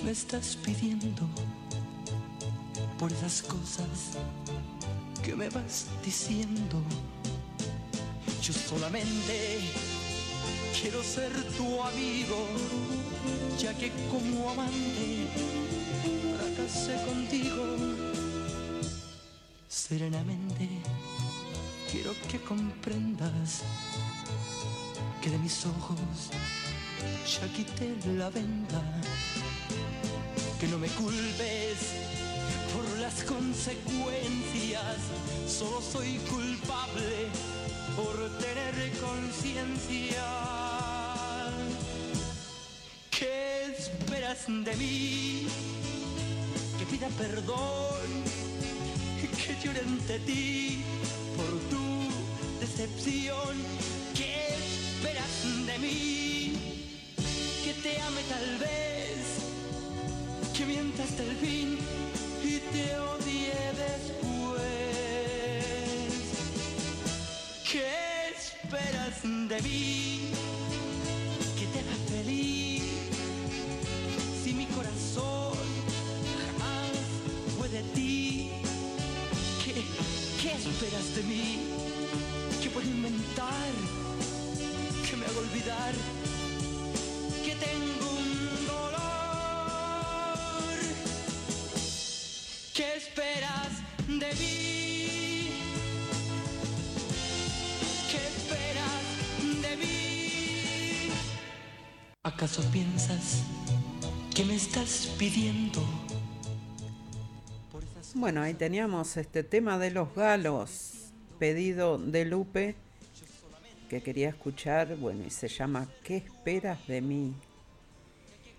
me 0.04 0.12
estás 0.12 0.58
pidiendo 0.58 1.28
por 3.00 3.12
esas 3.12 3.42
cosas 3.42 4.18
que 5.24 5.36
me 5.36 5.50
vas 5.50 5.88
diciendo? 6.04 6.82
Yo 8.42 8.54
solamente 8.54 9.62
quiero 10.80 11.02
ser 11.04 11.32
tu 11.56 11.82
amigo, 11.82 12.48
ya 13.58 13.74
que 13.76 13.92
como 14.12 14.50
amante 14.50 15.28
fracasé 16.38 17.02
contigo. 17.06 17.64
Serenamente 19.70 20.68
quiero 21.90 22.14
que 22.30 22.42
comprendas 22.42 23.62
que 25.22 25.30
de 25.30 25.38
mis 25.38 25.66
ojos 25.66 26.32
ya 27.26 27.48
quité 27.54 27.96
la 28.18 28.30
venda. 28.30 28.82
No 30.74 30.80
me 30.80 30.88
culpes 30.88 31.78
por 32.74 33.00
las 33.00 33.22
consecuencias, 33.26 34.98
solo 35.48 35.80
soy 35.80 36.18
culpable 36.28 37.28
por 37.96 38.16
tener 38.40 38.92
conciencia. 39.00 40.24
¿Qué 43.12 43.76
esperas 43.78 44.48
de 44.48 44.76
mí? 44.78 45.48
Que 46.80 46.86
pida 46.88 47.08
perdón, 47.20 48.10
que 49.46 49.56
llore 49.64 49.80
ante 49.82 50.18
ti 50.22 50.82
por 51.38 51.52
tu 51.70 52.10
decepción. 52.60 53.56
¿Qué 54.16 54.56
esperas 54.56 55.68
de 55.68 55.78
mí? 55.78 56.54
Que 57.64 57.74
te 57.76 58.02
ame 58.02 58.24
tal 58.24 58.58
vez, 58.58 58.93
que 60.64 60.68
mienta 60.68 61.04
hasta 61.04 61.24
el 61.24 61.36
fin 61.38 61.78
y 62.44 62.60
te 62.72 62.98
odie 62.98 63.54
después. 63.86 64.62
¿Qué 67.70 67.88
esperas 68.38 69.22
de 69.24 69.62
mí? 69.62 70.30
Que 71.58 71.66
te 71.68 71.80
haga 71.80 71.96
feliz 72.10 72.84
si 74.44 74.54
mi 74.54 74.66
corazón 74.68 75.58
jamás 76.44 76.92
fue 77.58 77.68
de 77.70 77.84
ti. 77.96 78.52
¿Qué, 79.64 79.74
qué 80.42 80.52
esperas 80.54 81.16
de 81.16 81.24
mí? 81.24 81.60
Que 82.62 82.70
puedo 82.70 82.88
inventar, 82.88 83.72
que 85.10 85.18
me 85.18 85.26
haga 85.26 85.40
olvidar 85.40 85.94
¿Acaso 102.44 102.70
piensas 102.74 103.42
que 104.36 104.44
me 104.44 104.56
estás 104.56 105.16
pidiendo? 105.18 105.82
Bueno, 108.16 108.42
ahí 108.42 108.54
teníamos 108.54 109.16
este 109.16 109.44
tema 109.44 109.78
de 109.80 109.92
los 109.92 110.14
galos, 110.14 111.14
pedido 111.40 111.98
de 111.98 112.26
Lupe, 112.26 112.76
que 113.88 114.04
quería 114.04 114.28
escuchar, 114.28 114.98
bueno, 114.98 115.24
y 115.26 115.30
se 115.30 115.48
llama 115.48 115.88
¿Qué 116.04 116.18
esperas 116.18 116.86
de 116.86 117.00
mí? 117.00 117.34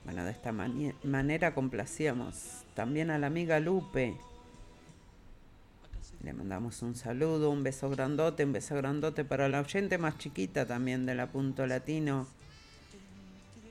Bueno, 0.07 0.25
de 0.25 0.31
esta 0.31 0.51
manera 0.51 1.55
complacíamos 1.55 2.63
también 2.75 3.11
a 3.11 3.19
la 3.19 3.27
amiga 3.27 3.61
Lupe. 3.61 4.17
Le 6.23 6.33
mandamos 6.33 6.81
un 6.81 6.95
saludo, 6.95 7.51
un 7.51 7.63
beso 7.63 7.91
grandote, 7.91 8.47
un 8.47 8.55
beso 8.55 8.77
grandote 8.77 9.27
para 9.27 9.51
la 9.51 9.61
oyente 9.61 9.99
más 9.99 10.17
chiquita 10.17 10.65
también 10.65 11.05
de 11.05 11.15
la 11.15 11.27
Punto 11.27 11.67
Latino, 11.67 12.27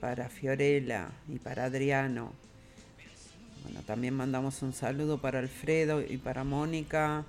para 0.03 0.27
Fiorella 0.27 1.07
y 1.29 1.39
para 1.39 1.63
Adriano. 1.63 2.33
Bueno, 3.63 3.83
también 3.83 4.13
mandamos 4.13 4.61
un 4.61 4.73
saludo 4.73 5.21
para 5.21 5.39
Alfredo 5.39 6.01
y 6.01 6.17
para 6.17 6.43
Mónica. 6.43 7.23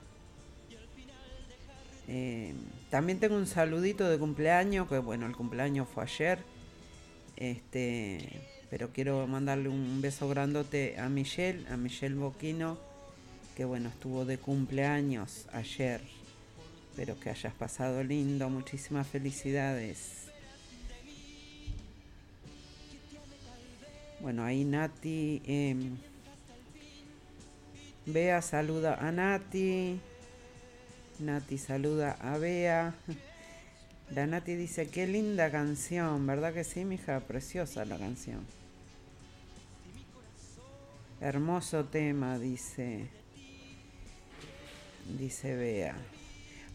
Eh, 2.09 2.53
también 2.91 3.21
tengo 3.21 3.37
un 3.37 3.47
saludito 3.47 4.11
de 4.11 4.19
cumpleaños, 4.19 4.89
que 4.89 4.99
bueno, 4.99 5.25
el 5.27 5.37
cumpleaños 5.37 5.87
fue 5.89 6.03
ayer. 6.03 6.41
Este, 7.37 8.43
pero 8.71 8.89
quiero 8.93 9.25
mandarle 9.29 9.69
un 9.69 10.01
beso 10.01 10.29
grandote 10.29 10.99
a 10.99 11.09
Michelle, 11.09 11.65
a 11.69 11.77
Michelle 11.77 12.17
Boquino, 12.17 12.77
que 13.57 13.65
bueno, 13.65 13.89
estuvo 13.89 14.25
de 14.25 14.39
cumpleaños 14.39 15.47
ayer. 15.53 16.01
Espero 16.91 17.21
que 17.21 17.31
hayas 17.31 17.55
pasado 17.55 18.03
lindo, 18.03 18.51
muchísimas 18.51 19.07
felicidades. 19.07 20.34
Bueno, 24.25 24.43
ahí 24.43 24.65
Nati. 24.65 25.43
Eh, 25.45 25.77
Bea 28.07 28.41
saluda 28.41 28.95
a 28.95 29.13
Nati. 29.13 30.01
Nati 31.19 31.59
saluda 31.59 32.17
a 32.19 32.39
Bea. 32.39 32.95
La 34.13 34.27
Nati 34.27 34.55
dice, 34.55 34.89
qué 34.89 35.07
linda 35.07 35.51
canción, 35.51 36.27
¿verdad 36.27 36.55
que 36.55 36.65
sí, 36.65 36.87
mija? 36.87 37.21
Preciosa 37.21 37.85
la 37.85 37.99
canción. 37.99 38.47
Hermoso 41.21 41.85
tema, 41.85 42.39
dice. 42.39 43.09
Dice 45.19 45.55
Bea. 45.55 45.97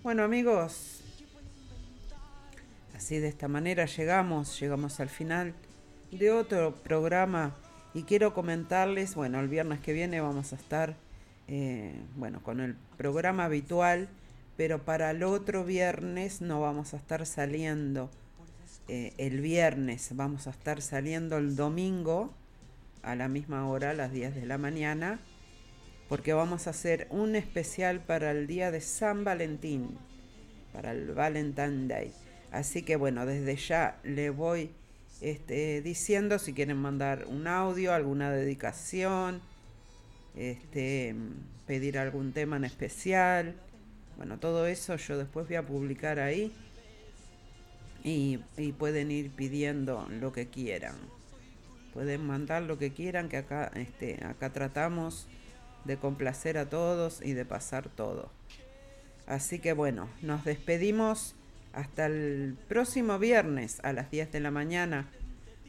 Bueno 0.04 0.24
amigos, 0.24 1.02
así 2.96 3.18
de 3.18 3.28
esta 3.28 3.48
manera 3.48 3.88
llegamos, 3.88 4.60
llegamos 4.60 5.00
al 5.00 5.10
final 5.10 5.56
de 6.12 6.32
otro 6.32 6.76
programa 6.76 7.56
y 7.94 8.04
quiero 8.04 8.34
comentarles, 8.34 9.16
bueno, 9.16 9.40
el 9.40 9.48
viernes 9.48 9.80
que 9.80 9.94
viene 9.94 10.22
vamos 10.22 10.54
a 10.54 10.56
estar, 10.56 10.96
eh, 11.48 11.94
bueno, 12.16 12.42
con 12.44 12.60
el 12.60 12.76
programa 12.98 13.46
habitual 13.46 14.10
pero 14.60 14.84
para 14.84 15.12
el 15.12 15.24
otro 15.24 15.64
viernes 15.64 16.42
no 16.42 16.60
vamos 16.60 16.94
a 16.94 16.98
estar 16.98 17.26
saliendo 17.26 18.12
eh, 18.90 19.14
el 19.18 19.40
viernes, 19.40 20.10
vamos 20.18 20.48
a 20.48 20.50
estar 20.50 20.82
saliendo 20.82 21.38
el 21.38 21.56
domingo 21.56 22.34
a 23.02 23.16
la 23.16 23.30
misma 23.30 23.70
hora, 23.70 23.92
a 23.92 23.94
las 23.94 24.12
10 24.12 24.36
de 24.36 24.46
la 24.46 24.58
mañana, 24.58 25.22
porque 26.10 26.34
vamos 26.34 26.68
a 26.68 26.72
hacer 26.72 27.08
un 27.10 27.38
especial 27.38 28.02
para 28.02 28.32
el 28.32 28.48
día 28.48 28.70
de 28.70 28.82
San 28.82 29.24
Valentín, 29.24 29.98
para 30.74 30.92
el 30.92 31.14
Valentine 31.14 31.88
Day. 31.88 32.12
Así 32.52 32.82
que 32.82 32.98
bueno, 32.98 33.26
desde 33.26 33.56
ya 33.56 33.98
le 34.04 34.30
voy 34.30 34.72
este, 35.22 35.82
diciendo 35.82 36.40
si 36.40 36.54
quieren 36.54 36.78
mandar 36.78 37.26
un 37.28 37.48
audio, 37.48 37.94
alguna 37.94 38.32
dedicación, 38.32 39.42
este, 40.36 41.16
pedir 41.68 41.98
algún 41.98 42.32
tema 42.34 42.58
en 42.58 42.66
especial 42.66 43.56
bueno, 44.20 44.38
todo 44.38 44.68
eso 44.68 44.98
yo 44.98 45.18
después 45.18 45.48
voy 45.48 45.56
a 45.56 45.66
publicar 45.66 46.20
ahí 46.20 46.52
y, 48.04 48.40
pueden 48.78 49.12
ir 49.12 49.32
pidiendo 49.32 50.06
lo 50.10 50.34
que 50.34 50.50
quieran. 50.50 50.96
Pueden 51.94 52.28
mandar 52.28 52.64
lo 52.64 52.78
que 52.78 52.92
quieran, 52.92 53.30
que 53.30 53.38
acá, 53.38 53.72
este, 53.76 54.22
acá 54.26 54.52
tratamos 54.52 55.30
de 55.86 55.96
complacer 55.96 56.58
a 56.58 56.70
todos 56.70 57.22
y 57.22 57.32
de 57.32 57.46
pasar 57.46 57.88
todo. 57.88 58.30
Así 59.26 59.60
que 59.60 59.72
bueno, 59.72 60.10
nos 60.22 60.44
despedimos 60.44 61.34
hasta 61.74 62.06
el 62.06 62.58
próximo 62.68 63.20
viernes 63.20 63.80
a 63.84 63.94
las 63.94 64.12
10 64.12 64.32
de 64.32 64.40
la 64.40 64.52
mañana, 64.52 65.10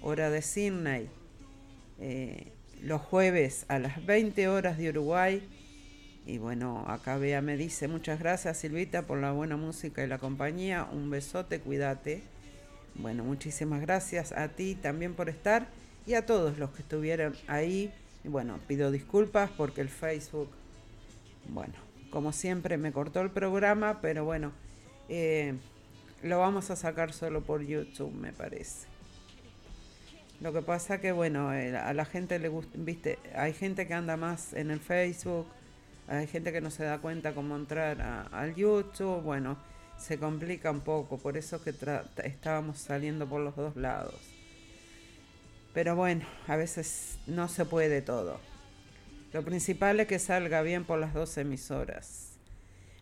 hora 0.00 0.30
de 0.30 0.42
Sydney. 0.42 1.08
Eh, 1.98 2.52
los 2.82 3.00
jueves 3.00 3.66
a 3.68 3.78
las 3.78 4.04
20 4.06 4.48
horas 4.48 4.78
de 4.78 4.88
Uruguay 4.88 5.42
y 6.26 6.38
bueno, 6.38 6.84
acá 6.86 7.16
Bea 7.16 7.40
me 7.40 7.56
dice, 7.56 7.88
muchas 7.88 8.20
gracias 8.20 8.58
Silvita 8.58 9.02
por 9.02 9.18
la 9.18 9.32
buena 9.32 9.56
música 9.56 10.04
y 10.04 10.06
la 10.06 10.18
compañía. 10.18 10.86
Un 10.92 11.10
besote, 11.10 11.60
cuídate. 11.60 12.22
Bueno, 12.94 13.24
muchísimas 13.24 13.80
gracias 13.80 14.32
a 14.32 14.48
ti 14.48 14.74
también 14.74 15.14
por 15.14 15.28
estar 15.28 15.66
y 16.06 16.14
a 16.14 16.26
todos 16.26 16.58
los 16.58 16.70
que 16.70 16.82
estuvieron 16.82 17.34
ahí. 17.48 17.92
Y 18.22 18.28
bueno, 18.28 18.60
pido 18.68 18.90
disculpas 18.90 19.50
porque 19.50 19.80
el 19.80 19.88
Facebook, 19.88 20.50
bueno, 21.48 21.74
como 22.10 22.32
siempre 22.32 22.76
me 22.76 22.92
cortó 22.92 23.22
el 23.22 23.30
programa, 23.30 24.00
pero 24.02 24.24
bueno, 24.24 24.52
eh, 25.08 25.54
lo 26.22 26.38
vamos 26.38 26.70
a 26.70 26.76
sacar 26.76 27.12
solo 27.12 27.42
por 27.42 27.62
YouTube, 27.62 28.12
me 28.12 28.32
parece. 28.32 28.88
Lo 30.40 30.52
que 30.52 30.62
pasa 30.62 31.00
que, 31.00 31.12
bueno, 31.12 31.52
eh, 31.52 31.76
a 31.76 31.92
la 31.92 32.04
gente 32.04 32.38
le 32.38 32.48
gusta, 32.48 32.72
viste, 32.74 33.18
hay 33.34 33.52
gente 33.52 33.86
que 33.86 33.94
anda 33.94 34.16
más 34.16 34.54
en 34.54 34.70
el 34.70 34.80
Facebook 34.80 35.46
hay 36.10 36.26
gente 36.26 36.52
que 36.52 36.60
no 36.60 36.72
se 36.72 36.82
da 36.82 36.98
cuenta 36.98 37.34
cómo 37.34 37.54
entrar 37.54 38.28
al 38.32 38.56
YouTube, 38.56 39.22
bueno, 39.22 39.56
se 39.96 40.18
complica 40.18 40.68
un 40.72 40.80
poco, 40.80 41.18
por 41.18 41.36
eso 41.36 41.62
que 41.62 41.72
estábamos 42.24 42.78
saliendo 42.78 43.28
por 43.28 43.40
los 43.40 43.54
dos 43.54 43.76
lados. 43.76 44.20
Pero 45.72 45.94
bueno, 45.94 46.26
a 46.48 46.56
veces 46.56 47.16
no 47.28 47.46
se 47.46 47.64
puede 47.64 48.02
todo. 48.02 48.40
Lo 49.32 49.44
principal 49.44 50.00
es 50.00 50.08
que 50.08 50.18
salga 50.18 50.62
bien 50.62 50.84
por 50.84 50.98
las 50.98 51.14
dos 51.14 51.38
emisoras. 51.38 52.29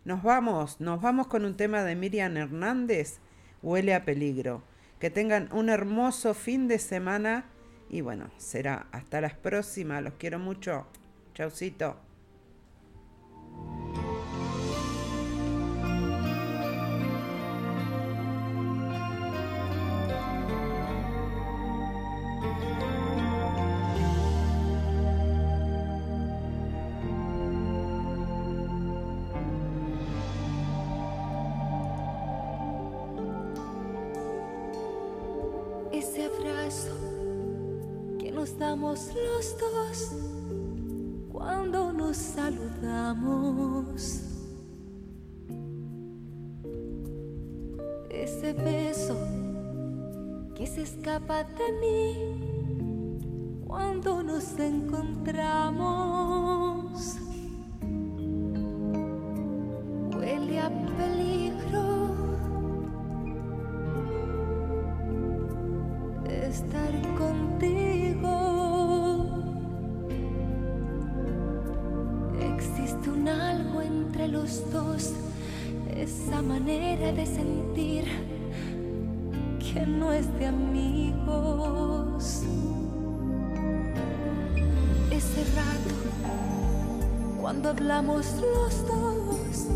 Nos 0.08 0.22
vamos, 0.22 0.80
nos 0.80 1.02
vamos 1.02 1.26
con 1.26 1.44
un 1.44 1.54
tema 1.54 1.84
de 1.84 1.94
Miriam 1.94 2.34
Hernández, 2.34 3.18
Huele 3.60 3.94
a 3.94 4.06
peligro. 4.06 4.62
Que 5.00 5.10
tengan 5.10 5.50
un 5.52 5.68
hermoso 5.68 6.32
fin 6.32 6.66
de 6.66 6.78
semana 6.78 7.44
y 7.90 8.00
bueno, 8.00 8.30
será 8.38 8.86
hasta 8.90 9.20
las 9.20 9.34
próximas. 9.34 10.02
Los 10.02 10.14
quiero 10.14 10.38
mucho. 10.38 10.86
Chaucito. 11.34 12.07
Los 39.14 39.56
dos 39.58 40.12
cuando 41.32 41.92
nos 41.92 42.16
saludamos. 42.16 42.62
Ese 48.10 48.52
beso 48.52 49.16
que 50.54 50.66
se 50.66 50.82
escapa 50.82 51.44
de 51.44 51.72
mí 51.80 52.14
cuando 53.66 54.22
nos 54.22 54.58
encontramos. 54.58 56.27
Los 74.40 74.72
dos 74.72 75.12
esa 75.96 76.42
manera 76.42 77.12
de 77.12 77.26
sentir 77.26 78.04
que 79.58 79.84
no 79.84 80.12
es 80.12 80.26
de 80.38 80.46
amigos. 80.46 82.42
Ese 85.10 85.44
rato, 85.56 85.94
cuando 87.40 87.70
hablamos 87.70 88.26
los 88.40 88.86
dos, 88.86 89.66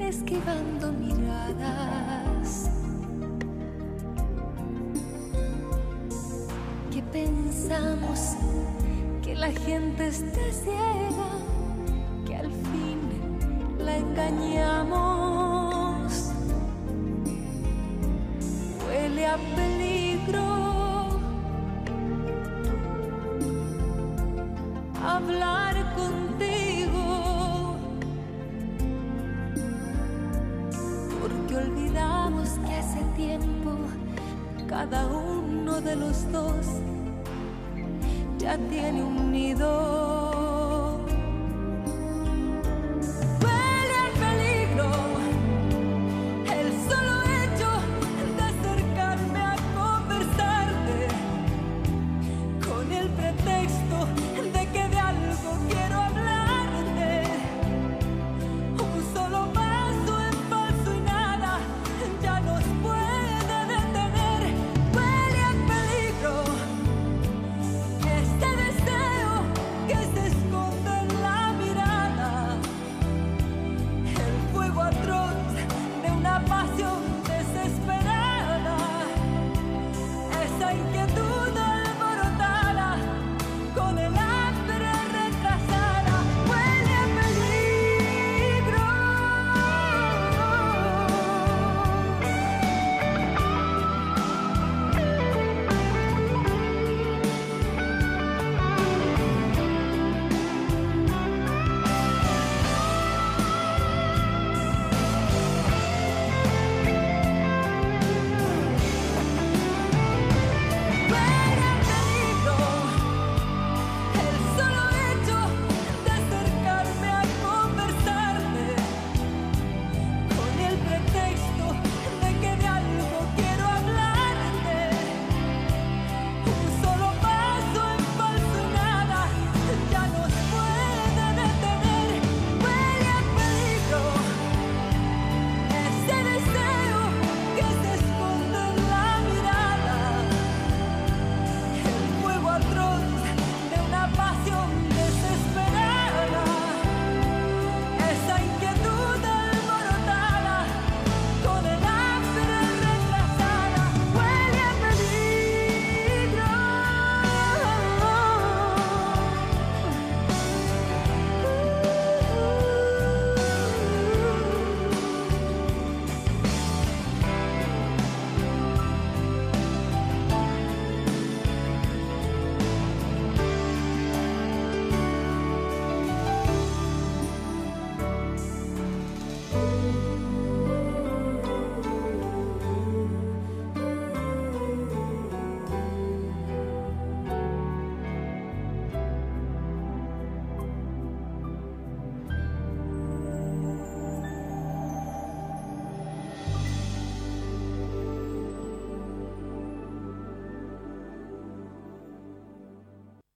esquivando 0.00 0.92
miradas. 0.92 2.70
Que 6.90 7.02
pensamos 7.02 8.34
que 9.22 9.34
la 9.34 9.52
gente 9.52 10.08
está 10.08 10.40
ciega 10.64 11.35
engañamos. 14.16 16.12
huele 18.86 19.26
a 19.26 19.36
peligro. 19.54 20.46
Hablar 25.04 25.74
contigo, 25.94 27.76
porque 31.20 31.56
olvidamos 31.56 32.48
que 32.66 32.74
hace 32.74 33.00
tiempo 33.16 33.70
cada 34.68 35.06
uno 35.06 35.80
de 35.80 35.94
los 35.96 36.30
dos 36.32 36.66
ya 38.38 38.58
tiene 38.68 39.02
un 39.02 39.30
nido. 39.30 40.05